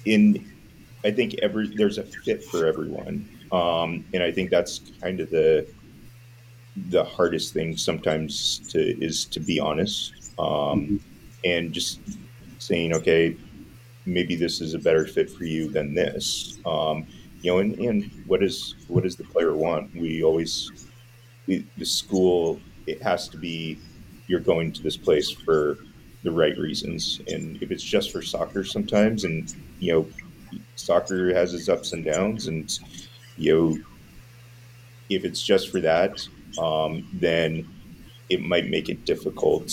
in. 0.05 0.47
I 1.03 1.11
think 1.11 1.35
every 1.41 1.75
there's 1.75 1.99
a 1.99 2.03
fit 2.03 2.45
for 2.45 2.67
everyone, 2.67 3.29
um, 3.53 4.05
and 4.13 4.23
I 4.23 4.31
think 4.31 4.51
that's 4.51 4.81
kind 5.01 5.21
of 5.21 5.31
the 5.31 5.67
the 6.89 7.05
hardest 7.05 7.53
thing 7.53 7.77
sometimes 7.77 8.59
to 8.71 8.79
is 9.03 9.25
to 9.27 9.41
be 9.41 9.59
honest 9.59 10.33
um, 10.39 10.47
mm-hmm. 10.47 10.97
and 11.45 11.73
just 11.73 12.01
saying 12.59 12.95
okay 12.95 13.37
maybe 14.07 14.35
this 14.35 14.61
is 14.61 14.73
a 14.75 14.79
better 14.79 15.07
fit 15.07 15.29
for 15.29 15.45
you 15.45 15.69
than 15.69 15.95
this 15.95 16.59
um, 16.65 17.07
you 17.43 17.51
know 17.51 17.59
and, 17.59 17.77
and 17.79 18.11
what 18.27 18.43
is 18.43 18.77
what 18.89 19.03
does 19.03 19.17
the 19.17 19.25
player 19.25 19.55
want 19.55 19.93
we 19.95 20.23
always 20.23 20.89
we, 21.47 21.67
the 21.77 21.85
school 21.85 22.61
it 22.87 23.03
has 23.03 23.29
to 23.29 23.37
be 23.37 23.79
you're 24.27 24.41
going 24.41 24.73
to 24.73 24.83
this 24.83 24.97
place 24.97 25.31
for 25.31 25.77
the 26.23 26.31
right 26.31 26.59
reasons 26.59 27.21
and 27.29 27.63
if 27.63 27.71
it's 27.71 27.83
just 27.83 28.13
for 28.13 28.21
soccer 28.21 28.63
sometimes 28.65 29.25
and 29.25 29.55
you 29.79 29.93
know 29.93 30.07
soccer 30.77 31.33
has 31.33 31.55
its 31.55 31.69
ups 31.69 31.93
and 31.93 32.05
downs 32.05 32.47
and 32.47 32.79
you 33.37 33.55
know 33.55 33.79
if 35.09 35.25
it's 35.25 35.43
just 35.43 35.71
for 35.71 35.81
that 35.81 36.27
um, 36.59 37.07
then 37.15 37.67
it 38.29 38.41
might 38.41 38.69
make 38.69 38.89
it 38.89 39.05
difficult 39.05 39.73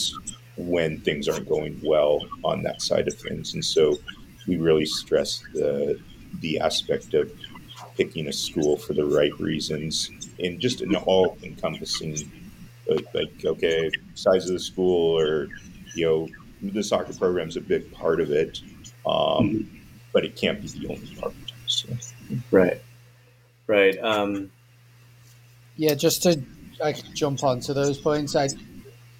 when 0.57 0.99
things 1.01 1.27
aren't 1.27 1.47
going 1.47 1.79
well 1.83 2.19
on 2.43 2.63
that 2.63 2.81
side 2.81 3.07
of 3.07 3.13
things. 3.13 3.53
And 3.53 3.63
so 3.63 3.97
we 4.47 4.57
really 4.57 4.86
stress 4.86 5.43
the 5.53 5.99
the 6.41 6.60
aspect 6.60 7.13
of 7.13 7.31
picking 7.95 8.27
a 8.27 8.33
school 8.33 8.77
for 8.77 8.93
the 8.93 9.05
right 9.05 9.31
reasons 9.39 10.12
and 10.39 10.60
just 10.60 10.81
an 10.81 10.95
all 10.95 11.38
encompassing 11.41 12.15
like, 12.88 13.05
like, 13.13 13.45
okay 13.45 13.89
size 14.13 14.45
of 14.47 14.53
the 14.53 14.60
school 14.60 15.17
or 15.17 15.47
you 15.97 16.05
know 16.05 16.71
the 16.71 16.83
soccer 16.83 17.13
program 17.13 17.47
is 17.47 17.57
a 17.57 17.62
big 17.62 17.91
part 17.91 18.19
of 18.21 18.31
it 18.31 18.62
um, 19.05 19.13
mm-hmm. 19.13 19.77
but 20.13 20.25
it 20.25 20.36
can't 20.36 20.62
be 20.62 20.67
the 20.67 20.88
only 20.88 21.15
part 21.15 21.33
so. 21.65 21.89
right 22.51 22.81
right 23.67 23.97
um, 23.99 24.49
yeah 25.75 25.93
just 25.93 26.23
to 26.23 26.41
I 26.83 26.93
could 26.93 27.13
jump 27.15 27.43
onto 27.43 27.73
those 27.73 27.97
points. 27.97 28.36
I, 28.36 28.49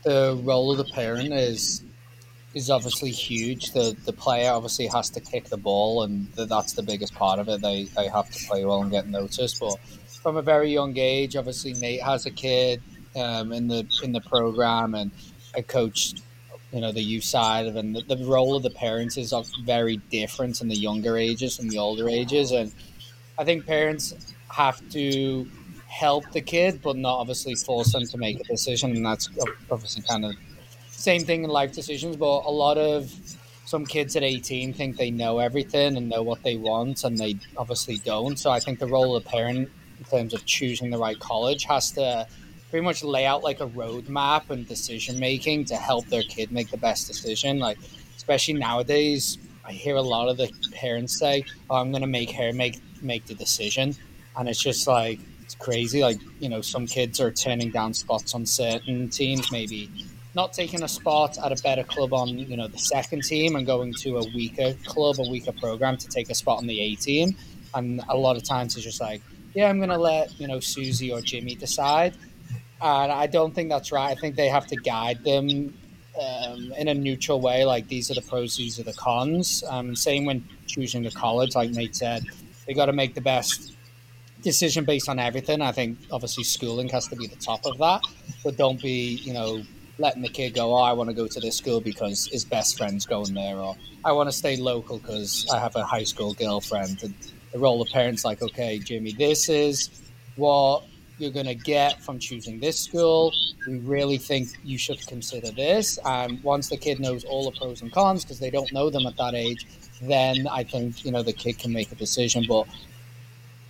the 0.04 0.40
role 0.44 0.72
of 0.72 0.78
the 0.78 0.86
parent 0.86 1.34
is 1.34 1.84
is 2.54 2.70
obviously 2.70 3.12
huge. 3.12 3.72
The 3.72 3.96
the 4.06 4.14
player 4.14 4.52
obviously 4.52 4.88
has 4.88 5.10
to 5.12 5.20
kick 5.20 5.46
the 5.46 5.58
ball, 5.58 6.04
and 6.04 6.32
the, 6.34 6.46
that's 6.46 6.74
the 6.74 6.84
biggest 6.84 7.14
part 7.16 7.40
of 7.40 7.50
it. 7.50 7.62
They 7.62 7.84
they 7.84 8.08
have 8.08 8.30
to 8.30 8.48
play 8.48 8.66
well 8.66 8.82
and 8.82 8.92
get 8.92 9.08
noticed. 9.08 9.60
But 9.60 9.78
from 10.22 10.38
a 10.38 10.42
very 10.42 10.72
young 10.72 10.98
age, 10.98 11.36
obviously 11.36 11.74
Nate 11.74 12.02
has 12.04 12.26
a 12.26 12.32
kid 12.32 12.82
um, 13.16 13.52
in 13.52 13.68
the 13.68 13.88
in 14.04 14.12
the 14.12 14.22
program, 14.22 14.96
and 14.96 15.12
I 15.56 15.62
coached 15.62 16.22
you 16.72 16.82
know 16.82 16.92
the 16.92 17.02
youth 17.02 17.24
side 17.24 17.66
of, 17.68 17.76
and 17.76 17.96
the, 17.96 18.16
the 18.16 18.26
role 18.26 18.56
of 18.56 18.64
the 18.64 18.70
parents 18.70 19.18
is 19.18 19.34
very 19.64 19.98
different 20.12 20.62
in 20.62 20.68
the 20.68 20.76
younger 20.76 21.18
ages 21.18 21.60
and 21.60 21.70
the 21.70 21.78
older 21.78 22.10
ages, 22.10 22.52
and 22.52 22.72
I 23.38 23.44
think 23.44 23.66
parents 23.66 24.34
have 24.50 24.88
to 24.90 25.48
help 25.88 26.30
the 26.32 26.42
kid, 26.42 26.82
but 26.82 26.96
not 26.96 27.20
obviously 27.20 27.56
force 27.56 27.94
them 27.94 28.06
to 28.06 28.18
make 28.18 28.40
a 28.40 28.44
decision. 28.44 28.96
And 28.96 29.06
that's 29.06 29.30
obviously 29.72 30.04
kind 30.04 30.26
of 30.26 30.36
same 30.90 31.24
thing 31.24 31.44
in 31.44 31.50
life 31.50 31.74
decisions. 31.74 32.16
But 32.18 32.44
a 32.46 32.52
lot 32.52 32.78
of 32.78 33.14
some 33.66 33.86
kids 33.86 34.16
at 34.16 34.24
18 34.24 34.74
think 34.74 34.98
they 34.98 35.12
know 35.12 35.40
everything 35.40 35.98
and 35.98 36.10
know 36.10 36.24
what 36.24 36.44
they 36.44 36.58
want, 36.58 37.04
and 37.04 37.18
they 37.18 37.38
obviously 37.58 37.98
don't. 37.98 38.38
So 38.38 38.52
I 38.52 38.60
think 38.60 38.80
the 38.80 38.88
role 38.88 39.16
of 39.16 39.24
the 39.24 39.30
parent 39.30 39.70
in 40.00 40.06
terms 40.06 40.34
of 40.34 40.46
choosing 40.46 40.90
the 40.90 40.98
right 40.98 41.20
college 41.20 41.64
has 41.66 41.92
to 41.92 42.28
pretty 42.70 42.84
much 42.84 43.04
lay 43.04 43.26
out 43.26 43.44
like 43.44 43.60
a 43.60 43.68
roadmap 43.68 44.50
and 44.50 44.68
decision 44.68 45.20
making 45.20 45.66
to 45.66 45.76
help 45.76 46.06
their 46.08 46.24
kid 46.24 46.52
make 46.52 46.70
the 46.70 46.78
best 46.78 47.08
decision. 47.08 47.60
Like, 47.60 47.78
especially 48.16 48.56
nowadays, 48.56 49.38
I 49.66 49.72
hear 49.72 49.96
a 49.96 50.02
lot 50.02 50.30
of 50.30 50.38
the 50.38 50.52
parents 50.72 51.18
say, 51.20 51.44
oh, 51.70 51.76
"I'm 51.76 51.92
going 51.92 52.02
to 52.02 52.08
make 52.08 52.32
her 52.32 52.54
make 52.54 52.80
make 53.02 53.26
the 53.26 53.36
decision," 53.36 53.96
and 54.38 54.48
it's 54.48 54.62
just 54.62 54.88
like 54.88 55.20
it's 55.42 55.56
crazy. 55.56 56.02
Like 56.02 56.20
you 56.40 56.50
know, 56.50 56.62
some 56.62 56.88
kids 56.88 57.20
are 57.20 57.32
turning 57.32 57.72
down 57.72 57.94
spots 57.94 58.34
on 58.34 58.46
certain 58.46 59.10
teams, 59.10 59.52
maybe 59.52 59.90
not 60.36 60.54
taking 60.54 60.84
a 60.84 60.88
spot 60.88 61.38
at 61.44 61.52
a 61.52 61.62
better 61.64 61.84
club 61.84 62.14
on 62.14 62.30
you 62.30 62.56
know 62.56 62.68
the 62.68 62.78
second 62.78 63.24
team 63.24 63.56
and 63.56 63.66
going 63.66 63.94
to 63.94 64.18
a 64.18 64.26
weaker 64.36 64.74
club, 64.86 65.16
a 65.20 65.30
weaker 65.30 65.52
program 65.52 65.98
to 65.98 66.08
take 66.08 66.30
a 66.30 66.36
spot 66.36 66.60
on 66.60 66.68
the 66.68 66.80
A 66.80 66.96
team. 66.96 67.36
And 67.74 68.02
a 68.08 68.16
lot 68.16 68.38
of 68.38 68.44
times 68.44 68.76
it's 68.76 68.86
just 68.86 69.02
like, 69.02 69.22
yeah, 69.54 69.70
I'm 69.70 69.78
going 69.78 69.90
to 69.90 69.98
let 69.98 70.40
you 70.40 70.48
know 70.48 70.60
Susie 70.60 71.12
or 71.12 71.22
Jimmy 71.22 71.56
decide. 71.56 72.16
And 72.82 73.12
I 73.12 73.28
don't 73.28 73.54
think 73.54 73.70
that's 73.70 73.92
right. 73.92 74.16
I 74.16 74.20
think 74.20 74.36
they 74.36 74.50
have 74.50 74.68
to 74.68 74.76
guide 74.76 75.24
them 75.24 75.74
um, 76.20 76.74
in 76.78 76.88
a 76.88 76.94
neutral 76.94 77.42
way. 77.42 77.66
Like 77.66 77.88
these 77.88 78.12
are 78.12 78.14
the 78.14 78.22
pros, 78.22 78.58
these 78.58 78.80
are 78.80 78.84
the 78.84 78.94
cons. 78.94 79.64
Um, 79.68 79.96
same 79.96 80.26
when 80.26 80.48
choosing 80.68 81.06
a 81.06 81.12
college, 81.12 81.56
like 81.56 81.72
Nate 81.72 81.96
said, 81.96 82.24
they 82.66 82.74
got 82.74 82.88
to 82.88 82.94
make 82.94 83.16
the 83.16 83.22
best 83.22 83.74
decision 84.42 84.86
based 84.86 85.10
on 85.10 85.20
everything. 85.20 85.62
I 85.62 85.72
think 85.72 85.98
obviously 86.12 86.44
schooling 86.44 86.90
has 86.90 87.08
to 87.08 87.16
be 87.16 87.28
the 87.28 87.36
top 87.36 87.66
of 87.66 87.78
that, 87.80 88.02
but 88.44 88.58
don't 88.58 88.82
be 88.82 89.16
you 89.24 89.34
know 89.34 89.64
letting 90.00 90.22
the 90.22 90.30
kid 90.30 90.54
go. 90.54 90.76
Oh, 90.76 90.82
I 90.82 90.94
want 90.94 91.10
to 91.10 91.16
go 91.16 91.28
to 91.28 91.40
this 91.40 91.58
school 91.58 91.82
because 91.82 92.28
his 92.28 92.46
best 92.46 92.78
friend's 92.78 93.06
going 93.06 93.34
there, 93.34 93.58
or 93.58 93.76
I 94.06 94.12
want 94.12 94.30
to 94.30 94.36
stay 94.36 94.58
local 94.58 95.00
because 95.00 95.48
I 95.52 95.60
have 95.60 95.76
a 95.76 95.84
high 95.84 96.04
school 96.04 96.34
girlfriend. 96.34 97.04
And 97.04 97.14
the 97.52 97.60
role 97.60 97.82
of 97.82 97.90
parents 97.90 98.24
like, 98.26 98.42
okay, 98.42 98.80
Jimmy, 98.80 99.14
this 99.14 99.50
is 99.50 99.90
what 100.36 100.84
you're 101.18 101.32
going 101.32 101.48
to 101.48 101.56
get 101.56 102.02
from 102.02 102.20
choosing 102.20 102.60
this 102.60 102.80
school. 102.80 103.34
We 103.68 103.80
really 103.80 104.18
think 104.18 104.50
you 104.64 104.78
should 104.78 105.06
consider 105.08 105.52
this. 105.52 105.98
And 106.06 106.42
once 106.44 106.70
the 106.70 106.78
kid 106.78 107.00
knows 107.00 107.24
all 107.24 107.50
the 107.50 107.58
pros 107.58 107.82
and 107.82 107.92
cons, 107.92 108.24
because 108.24 108.40
they 108.40 108.50
don't 108.50 108.72
know 108.72 108.90
them 108.90 109.06
at 109.06 109.18
that 109.18 109.34
age, 109.34 109.66
then 110.02 110.48
I 110.48 110.64
think 110.64 111.04
you 111.04 111.12
know 111.12 111.24
the 111.24 111.34
kid 111.34 111.60
can 111.60 111.74
make 111.74 111.92
a 111.92 111.96
decision. 111.96 112.46
But 112.48 112.68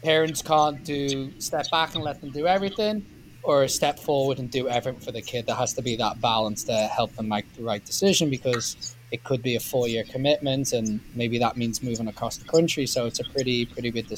parents 0.03 0.41
can't 0.41 0.83
do 0.83 1.31
step 1.39 1.69
back 1.71 1.95
and 1.95 2.03
let 2.03 2.21
them 2.21 2.31
do 2.31 2.47
everything 2.47 3.05
or 3.43 3.65
step 3.67 3.97
forward 3.97 4.39
and 4.39 4.51
do 4.51 4.67
everything 4.67 4.99
for 4.99 5.11
the 5.11 5.21
kid. 5.21 5.45
There 5.45 5.55
has 5.55 5.73
to 5.73 5.81
be 5.81 5.95
that 5.95 6.19
balance 6.19 6.65
to 6.65 6.73
help 6.73 7.15
them 7.15 7.29
make 7.29 7.51
the 7.55 7.63
right 7.63 7.83
decision 7.83 8.29
because 8.29 8.95
it 9.11 9.23
could 9.23 9.41
be 9.41 9.55
a 9.55 9.59
four 9.59 9.87
year 9.87 10.03
commitment 10.03 10.73
and 10.73 10.99
maybe 11.15 11.39
that 11.39 11.55
means 11.55 11.81
moving 11.81 12.09
across 12.09 12.35
the 12.35 12.45
country. 12.45 12.85
So 12.85 13.05
it's 13.05 13.21
a 13.21 13.23
pretty, 13.23 13.65
pretty 13.65 13.89
big, 13.89 14.11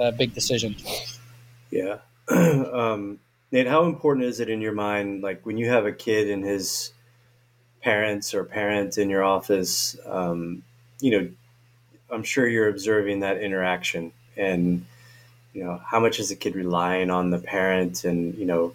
uh, 0.00 0.10
big 0.12 0.32
decision. 0.32 0.76
Yeah. 1.70 1.98
um, 2.30 3.18
Nate, 3.52 3.66
how 3.66 3.84
important 3.84 4.26
is 4.26 4.40
it 4.40 4.48
in 4.48 4.60
your 4.60 4.72
mind, 4.72 5.22
like 5.22 5.44
when 5.46 5.58
you 5.58 5.68
have 5.68 5.86
a 5.86 5.92
kid 5.92 6.30
and 6.30 6.44
his 6.44 6.92
parents 7.82 8.34
or 8.34 8.44
parent 8.44 8.98
in 8.98 9.10
your 9.10 9.22
office, 9.22 9.96
um, 10.06 10.62
you 11.00 11.10
know, 11.10 11.28
I'm 12.10 12.22
sure 12.22 12.48
you're 12.48 12.68
observing 12.68 13.20
that 13.20 13.40
interaction 13.40 14.12
and, 14.36 14.86
you 15.52 15.64
know, 15.64 15.80
how 15.84 16.00
much 16.00 16.18
is 16.18 16.30
the 16.30 16.36
kid 16.36 16.56
relying 16.56 17.10
on 17.10 17.30
the 17.30 17.38
parent 17.38 18.04
and, 18.04 18.34
you 18.36 18.46
know, 18.46 18.74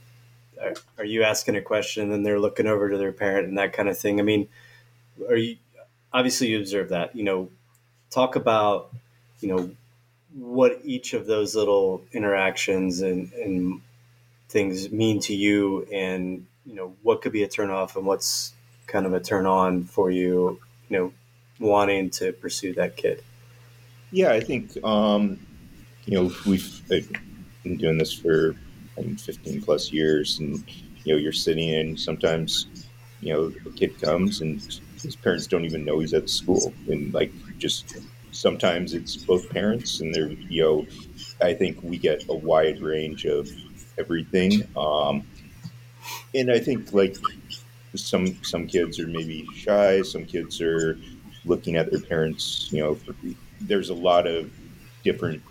are, 0.61 0.73
are 0.99 1.05
you 1.05 1.23
asking 1.23 1.55
a 1.55 1.61
question 1.61 2.11
and 2.11 2.25
they're 2.25 2.39
looking 2.39 2.67
over 2.67 2.89
to 2.89 2.97
their 2.97 3.11
parent 3.11 3.47
and 3.47 3.57
that 3.57 3.73
kind 3.73 3.89
of 3.89 3.97
thing? 3.97 4.19
I 4.19 4.23
mean, 4.23 4.47
are 5.27 5.35
you, 5.35 5.57
obviously 6.13 6.47
you 6.47 6.59
observe 6.59 6.89
that, 6.89 7.15
you 7.15 7.23
know, 7.23 7.49
talk 8.11 8.35
about, 8.35 8.91
you 9.41 9.49
know, 9.49 9.71
what 10.33 10.79
each 10.83 11.13
of 11.13 11.25
those 11.25 11.55
little 11.55 12.03
interactions 12.11 13.01
and, 13.01 13.31
and 13.33 13.81
things 14.47 14.91
mean 14.91 15.19
to 15.19 15.35
you 15.35 15.87
and 15.91 16.45
you 16.65 16.75
know 16.75 16.93
what 17.01 17.21
could 17.21 17.31
be 17.31 17.43
a 17.43 17.47
turn 17.47 17.69
off 17.69 17.95
and 17.95 18.05
what's 18.05 18.53
kind 18.87 19.05
of 19.05 19.13
a 19.13 19.19
turn 19.19 19.45
on 19.45 19.83
for 19.83 20.11
you 20.11 20.59
you 20.89 20.97
know 20.97 21.13
wanting 21.59 22.09
to 22.09 22.31
pursue 22.33 22.73
that 22.73 22.95
kid? 22.95 23.23
Yeah 24.11 24.31
i 24.31 24.39
think 24.39 24.81
um 24.83 25.39
you 26.05 26.15
know 26.15 26.31
we've 26.45 26.87
been 26.87 27.77
doing 27.77 27.97
this 27.97 28.13
for 28.13 28.55
I 28.97 29.01
mean, 29.01 29.15
15 29.15 29.61
plus 29.61 29.91
years 29.91 30.39
and 30.39 30.63
you 31.03 31.13
know 31.13 31.19
you're 31.19 31.31
sitting 31.31 31.69
in 31.69 31.97
sometimes 31.97 32.67
you 33.21 33.33
know 33.33 33.53
a 33.65 33.73
kid 33.75 33.99
comes 34.01 34.41
and 34.41 34.61
his 35.01 35.15
parents 35.15 35.47
don't 35.47 35.65
even 35.65 35.85
know 35.85 35.99
he's 35.99 36.13
at 36.13 36.29
school 36.29 36.73
and 36.87 37.13
like 37.13 37.31
just 37.57 37.97
sometimes 38.31 38.93
it's 38.93 39.15
both 39.15 39.49
parents 39.49 40.01
and 40.01 40.13
they're 40.13 40.29
you 40.31 40.61
know 40.61 40.87
i 41.41 41.53
think 41.53 41.81
we 41.83 41.97
get 41.97 42.23
a 42.29 42.33
wide 42.35 42.79
range 42.81 43.25
of 43.25 43.49
everything. 43.99 44.63
Um, 44.75 45.27
and 46.33 46.51
I 46.51 46.59
think 46.59 46.93
like 46.93 47.17
some 47.95 48.41
some 48.43 48.65
kids 48.65 48.99
are 48.99 49.07
maybe 49.07 49.45
shy. 49.55 50.01
Some 50.01 50.25
kids 50.25 50.61
are 50.61 50.97
looking 51.45 51.75
at 51.75 51.91
their 51.91 52.01
parents. 52.01 52.69
You 52.71 52.81
know, 52.81 52.97
there's 53.61 53.89
a 53.89 53.93
lot 53.93 54.25
of 54.25 54.49
different 55.03 55.43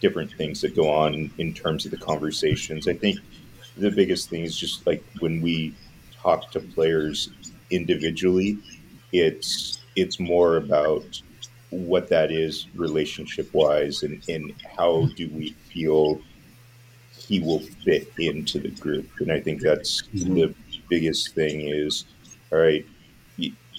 different 0.00 0.32
things 0.32 0.60
that 0.60 0.74
go 0.74 0.90
on 0.90 1.14
in, 1.14 1.30
in 1.38 1.54
terms 1.54 1.84
of 1.84 1.92
the 1.92 1.96
conversations. 1.96 2.88
I 2.88 2.94
think 2.94 3.20
the 3.76 3.90
biggest 3.90 4.28
thing 4.28 4.42
is 4.42 4.56
just 4.56 4.86
like 4.86 5.02
when 5.20 5.40
we 5.40 5.74
talk 6.20 6.50
to 6.52 6.60
players 6.60 7.30
individually, 7.70 8.58
it's 9.12 9.78
it's 9.94 10.18
more 10.18 10.56
about 10.56 11.22
what 11.72 12.08
that 12.08 12.30
is 12.30 12.66
relationship 12.74 13.52
wise 13.54 14.02
and, 14.02 14.22
and 14.28 14.54
how 14.76 15.08
do 15.16 15.28
we 15.30 15.50
feel 15.72 16.20
he 17.16 17.40
will 17.40 17.60
fit 17.84 18.12
into 18.18 18.58
the 18.60 18.68
group. 18.68 19.08
And 19.20 19.32
I 19.32 19.40
think 19.40 19.62
that's 19.62 20.02
mm-hmm. 20.02 20.34
the 20.34 20.54
biggest 20.90 21.34
thing 21.34 21.62
is, 21.62 22.04
all 22.52 22.58
right, 22.58 22.84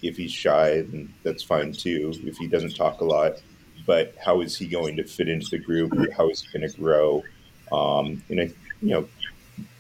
if 0.04 0.18
he's 0.18 0.32
shy, 0.32 0.82
then 0.82 1.14
that's 1.24 1.44
fine 1.44 1.72
too. 1.72 2.14
If 2.24 2.38
he 2.38 2.48
doesn't 2.48 2.76
talk 2.76 3.02
a 3.02 3.06
lot, 3.06 3.42
but 3.86 4.16
how 4.20 4.42
is 4.42 4.58
he 4.58 4.68
going 4.68 4.98
to 4.98 5.04
fit 5.04 5.30
into 5.30 5.50
the 5.52 5.60
group? 5.60 5.94
How 6.16 6.30
is 6.30 6.42
he 6.42 6.58
going 6.58 6.70
to 6.70 6.78
grow? 6.78 7.24
Um, 7.72 8.24
and 8.30 8.42
I, 8.42 8.52
you 8.82 8.90
know, 8.90 9.08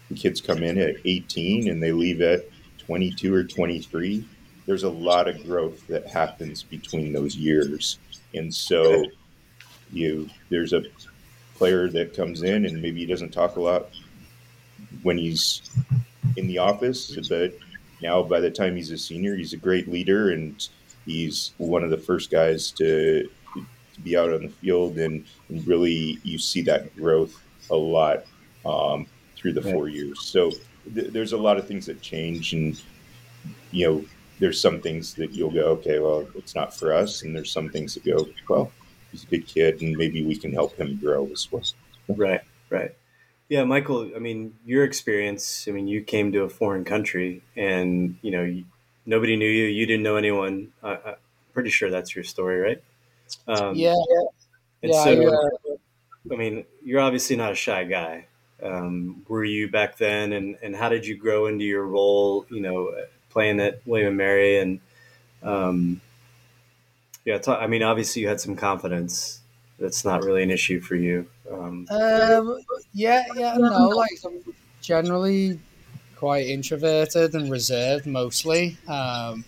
the 0.10 0.16
kids 0.16 0.40
come 0.40 0.64
in 0.64 0.78
at 0.78 0.96
18 1.06 1.70
and 1.70 1.82
they 1.82 1.92
leave 1.92 2.22
at 2.22 2.46
22 2.80 3.34
or 3.34 3.44
23. 3.44 4.26
There's 4.66 4.84
a 4.84 4.90
lot 4.90 5.28
of 5.28 5.44
growth 5.44 5.86
that 5.88 6.08
happens 6.08 6.64
between 6.64 7.12
those 7.14 7.36
years, 7.36 8.00
and 8.34 8.54
so 8.54 9.06
you 9.92 10.30
there's 10.50 10.74
a 10.74 10.84
player 11.56 11.88
that 11.88 12.16
comes 12.16 12.42
in 12.42 12.66
and 12.66 12.82
maybe 12.82 13.00
he 13.00 13.06
doesn't 13.06 13.32
talk 13.32 13.56
a 13.56 13.62
lot 13.62 13.90
when 15.04 15.18
he's 15.18 15.62
in 16.38 16.48
the 16.48 16.58
office, 16.58 17.16
but 17.30 17.54
now 18.02 18.24
by 18.24 18.40
the 18.40 18.52
time 18.52 18.76
he's 18.76 18.92
a 18.92 18.98
senior, 18.98 19.36
he's 19.36 19.54
a 19.54 19.58
great 19.58 19.88
leader 19.88 20.32
and 20.32 20.68
he's 21.06 21.52
one 21.58 21.84
of 21.84 21.90
the 21.90 21.98
first 21.98 22.32
guys 22.32 22.72
to, 22.72 23.30
to 23.54 23.66
be 24.04 24.18
out 24.18 24.34
on 24.34 24.44
the 24.44 24.50
field. 24.50 24.98
And, 24.98 25.26
and, 25.50 25.68
really 25.68 26.20
you 26.24 26.38
see 26.38 26.62
that 26.64 26.96
growth 26.96 27.42
a 27.70 27.76
lot 27.76 28.26
um, 28.66 29.06
through 29.36 29.54
the 29.54 29.62
four 29.62 29.88
years. 29.90 30.22
So 30.22 30.52
th- 30.94 31.12
there's 31.12 31.34
a 31.34 31.38
lot 31.38 31.58
of 31.58 31.68
things 31.68 31.86
that 31.86 32.02
change 32.02 32.54
and 32.54 32.82
you 33.72 33.88
know 33.88 34.06
there's 34.40 34.60
some 34.60 34.82
things 34.82 35.14
that 35.14 35.32
you'll 35.32 35.52
go 35.52 35.66
okay 35.66 36.00
well 36.00 36.28
it's 36.36 36.56
not 36.56 36.74
for 36.74 36.94
us 36.94 37.24
and 37.24 37.36
there's 37.36 37.52
some 37.52 37.70
things 37.70 37.94
that 37.94 38.04
go 38.04 38.28
well 38.50 38.72
he's 39.14 39.24
a 39.24 39.28
good 39.28 39.48
kid, 39.48 39.82
and 39.82 39.96
maybe 39.96 40.26
we 40.26 40.36
can 40.36 40.52
help 40.52 40.76
him 40.76 40.98
grow 40.98 41.30
as 41.32 41.50
well. 41.50 41.64
Right, 42.10 42.42
right. 42.70 42.94
Yeah, 43.48 43.64
Michael. 43.64 44.12
I 44.14 44.20
mean, 44.20 44.56
your 44.66 44.84
experience. 44.84 45.68
I 45.70 45.72
mean, 45.72 45.88
you 45.88 46.02
came 46.02 46.34
to 46.34 46.42
a 46.42 46.50
foreign 46.50 46.84
country, 46.84 47.42
and 47.56 48.18
you 48.22 48.32
know, 48.32 48.64
nobody 49.06 49.38
knew 49.38 49.50
you. 49.50 49.66
You 49.66 49.86
didn't 49.86 50.04
know 50.04 50.18
anyone. 50.18 50.74
I, 50.84 50.94
am 50.94 51.16
pretty 51.54 51.70
sure 51.70 51.90
that's 51.90 52.16
your 52.16 52.26
story, 52.26 52.60
right? 52.60 52.84
Um, 53.48 53.76
yeah. 53.76 53.96
yeah. 54.82 55.04
So, 55.04 55.12
I, 55.12 55.26
uh, 55.26 55.76
I, 56.34 56.36
mean, 56.36 56.66
you're 56.84 57.00
obviously 57.00 57.36
not 57.36 57.52
a 57.52 57.56
shy 57.56 57.86
guy. 57.86 58.26
Um, 58.62 59.24
were 59.28 59.44
you 59.44 59.70
back 59.70 59.98
then, 59.98 60.34
and 60.34 60.58
and 60.64 60.76
how 60.76 60.90
did 60.90 61.06
you 61.06 61.16
grow 61.16 61.46
into 61.46 61.64
your 61.64 61.86
role? 61.86 62.46
You 62.50 62.62
know, 62.62 62.96
playing 63.34 63.60
at 63.60 63.82
William 63.86 64.10
and 64.10 64.18
Mary, 64.18 64.60
and 64.60 64.80
um, 65.42 66.00
yeah, 67.26 67.40
I 67.48 67.68
mean, 67.68 67.84
obviously 67.84 68.22
you 68.22 68.28
had 68.28 68.40
some 68.40 68.56
confidence. 68.56 69.42
That's 69.80 70.06
not 70.06 70.24
really 70.24 70.44
an 70.44 70.52
issue 70.52 70.80
for 70.80 70.96
you. 70.96 71.28
Um, 71.52 71.88
um, 71.90 72.62
yeah, 72.94 73.26
yeah, 73.36 73.58
no, 73.58 73.90
like 73.90 74.12
I'm 74.24 74.40
generally 74.82 75.60
quite 76.16 76.46
introverted 76.46 77.34
and 77.34 77.52
reserved 77.52 78.06
mostly. 78.06 78.78
Um, 78.88 79.44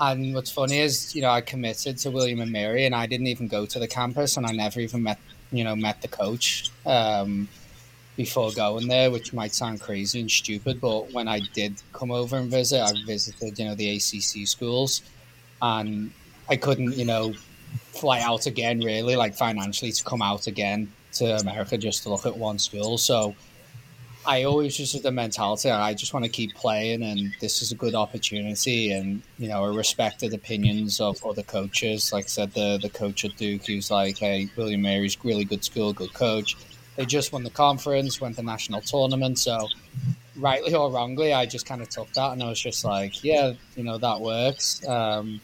and 0.00 0.34
what's 0.34 0.50
funny 0.50 0.78
is, 0.78 1.14
you 1.14 1.22
know, 1.22 1.30
I 1.30 1.42
committed 1.42 1.98
to 1.98 2.10
William 2.10 2.40
and 2.40 2.50
Mary, 2.50 2.86
and 2.86 2.94
I 2.94 3.06
didn't 3.06 3.26
even 3.26 3.48
go 3.48 3.66
to 3.66 3.78
the 3.78 3.88
campus, 3.88 4.36
and 4.36 4.46
I 4.46 4.52
never 4.52 4.80
even 4.80 5.02
met, 5.02 5.18
you 5.50 5.64
know, 5.64 5.76
met 5.76 6.00
the 6.00 6.08
coach 6.08 6.70
um, 6.86 7.48
before 8.16 8.52
going 8.52 8.88
there, 8.88 9.10
which 9.10 9.32
might 9.32 9.54
sound 9.54 9.80
crazy 9.80 10.20
and 10.20 10.30
stupid, 10.30 10.80
but 10.80 11.12
when 11.12 11.28
I 11.28 11.40
did 11.54 11.74
come 11.92 12.10
over 12.10 12.36
and 12.36 12.50
visit, 12.50 12.80
I 12.80 12.92
visited, 13.06 13.58
you 13.58 13.64
know, 13.64 13.74
the 13.74 13.96
ACC 13.96 14.46
schools, 14.46 15.02
and 15.60 16.12
I 16.48 16.56
couldn't, 16.56 16.94
you 16.94 17.04
know, 17.04 17.32
fly 17.92 18.20
out 18.20 18.46
again 18.46 18.80
really, 18.80 19.16
like 19.16 19.34
financially 19.34 19.92
to 19.92 20.04
come 20.04 20.22
out 20.22 20.46
again 20.46 20.92
to 21.12 21.36
America 21.38 21.78
just 21.78 22.02
to 22.02 22.10
look 22.10 22.26
at 22.26 22.36
one 22.36 22.58
school. 22.58 22.98
So 22.98 23.34
I 24.24 24.44
always 24.44 24.76
just 24.76 24.92
had 24.92 25.02
the 25.02 25.10
mentality 25.10 25.68
I 25.70 25.94
just 25.94 26.14
want 26.14 26.24
to 26.24 26.30
keep 26.30 26.54
playing 26.54 27.02
and 27.02 27.34
this 27.40 27.60
is 27.60 27.72
a 27.72 27.74
good 27.74 27.94
opportunity 27.94 28.92
and 28.92 29.20
you 29.38 29.48
know, 29.48 29.64
I 29.64 29.74
respected 29.74 30.32
opinions 30.32 31.00
of 31.00 31.24
other 31.24 31.42
coaches. 31.42 32.12
Like 32.12 32.26
I 32.26 32.28
said, 32.28 32.54
the 32.54 32.78
the 32.80 32.88
coach 32.88 33.24
at 33.24 33.36
Duke 33.36 33.66
who's 33.66 33.90
like, 33.90 34.18
Hey, 34.18 34.48
William 34.56 34.82
Mary's 34.82 35.22
really 35.24 35.44
good 35.44 35.64
school, 35.64 35.92
good 35.92 36.14
coach. 36.14 36.56
They 36.96 37.06
just 37.06 37.32
won 37.32 37.42
the 37.42 37.50
conference, 37.50 38.20
went 38.20 38.36
the 38.36 38.42
national 38.42 38.82
tournament, 38.82 39.38
so 39.38 39.68
rightly 40.36 40.74
or 40.74 40.90
wrongly, 40.90 41.32
I 41.32 41.46
just 41.46 41.66
kind 41.66 41.82
of 41.82 41.88
took 41.88 42.12
that 42.12 42.32
and 42.32 42.42
I 42.42 42.48
was 42.48 42.60
just 42.60 42.84
like, 42.84 43.22
Yeah, 43.22 43.52
you 43.76 43.84
know, 43.84 43.98
that 43.98 44.20
works. 44.20 44.86
Um, 44.86 45.40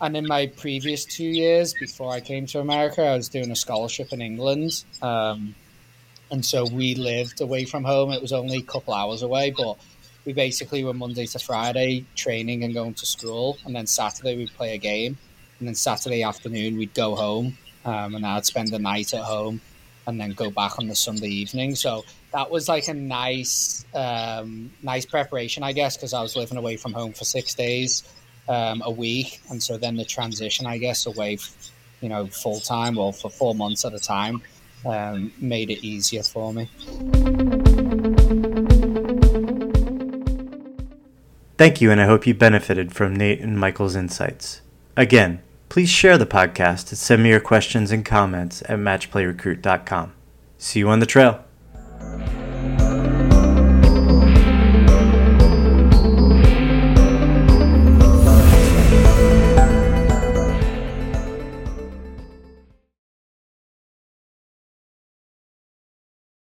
and 0.00 0.16
in 0.16 0.26
my 0.26 0.46
previous 0.46 1.04
two 1.04 1.24
years 1.24 1.74
before 1.74 2.12
I 2.12 2.20
came 2.20 2.46
to 2.46 2.60
America, 2.60 3.02
I 3.02 3.16
was 3.16 3.28
doing 3.28 3.50
a 3.50 3.56
scholarship 3.56 4.12
in 4.12 4.20
England. 4.20 4.84
Um, 5.02 5.54
and 6.30 6.44
so 6.44 6.66
we 6.66 6.94
lived 6.94 7.40
away 7.40 7.64
from 7.64 7.84
home. 7.84 8.12
It 8.12 8.22
was 8.22 8.32
only 8.32 8.58
a 8.58 8.62
couple 8.62 8.94
hours 8.94 9.22
away, 9.22 9.52
but 9.56 9.76
we 10.24 10.32
basically 10.32 10.84
were 10.84 10.94
Monday 10.94 11.26
to 11.26 11.38
Friday 11.38 12.04
training 12.14 12.62
and 12.62 12.74
going 12.74 12.94
to 12.94 13.06
school. 13.06 13.58
And 13.64 13.74
then 13.74 13.86
Saturday 13.86 14.36
we'd 14.36 14.54
play 14.54 14.74
a 14.74 14.78
game. 14.78 15.18
And 15.58 15.66
then 15.66 15.74
Saturday 15.74 16.22
afternoon 16.22 16.76
we'd 16.76 16.94
go 16.94 17.16
home. 17.16 17.58
Um, 17.84 18.14
and 18.14 18.24
I'd 18.24 18.44
spend 18.44 18.68
the 18.68 18.78
night 18.78 19.14
at 19.14 19.22
home 19.22 19.60
and 20.08 20.18
then 20.18 20.30
go 20.30 20.50
back 20.50 20.78
on 20.78 20.88
the 20.88 20.94
Sunday 20.94 21.28
evening. 21.28 21.74
So 21.74 22.02
that 22.32 22.50
was 22.50 22.66
like 22.66 22.88
a 22.88 22.94
nice, 22.94 23.84
um, 23.94 24.72
nice 24.82 25.04
preparation, 25.04 25.62
I 25.62 25.72
guess, 25.72 25.98
because 25.98 26.14
I 26.14 26.22
was 26.22 26.34
living 26.34 26.56
away 26.56 26.78
from 26.78 26.94
home 26.94 27.12
for 27.12 27.24
six 27.24 27.54
days 27.54 28.02
um, 28.48 28.82
a 28.86 28.90
week, 28.90 29.42
and 29.50 29.62
so 29.62 29.76
then 29.76 29.96
the 29.96 30.06
transition, 30.06 30.66
I 30.66 30.78
guess, 30.78 31.04
away, 31.04 31.36
you 32.00 32.08
know, 32.08 32.26
full 32.26 32.58
time 32.58 32.96
or 32.96 33.12
for 33.12 33.28
four 33.30 33.54
months 33.54 33.84
at 33.84 33.92
a 33.92 33.98
time, 33.98 34.40
um, 34.86 35.30
made 35.38 35.68
it 35.68 35.84
easier 35.84 36.22
for 36.22 36.54
me. 36.54 36.70
Thank 41.58 41.82
you, 41.82 41.90
and 41.90 42.00
I 42.00 42.06
hope 42.06 42.26
you 42.26 42.32
benefited 42.32 42.94
from 42.94 43.14
Nate 43.14 43.40
and 43.40 43.60
Michael's 43.60 43.94
insights. 43.94 44.62
Again, 44.96 45.42
please 45.68 45.90
share 45.90 46.18
the 46.18 46.26
podcast 46.26 46.90
and 46.90 46.98
send 46.98 47.22
me 47.22 47.30
your 47.30 47.40
questions 47.40 47.90
and 47.90 48.04
comments 48.04 48.62
at 48.62 48.78
matchplayrecruit.com. 48.78 50.12
See 50.56 50.80
you 50.80 50.88
on 50.88 51.00
the 51.00 51.06
trail. 51.06 51.44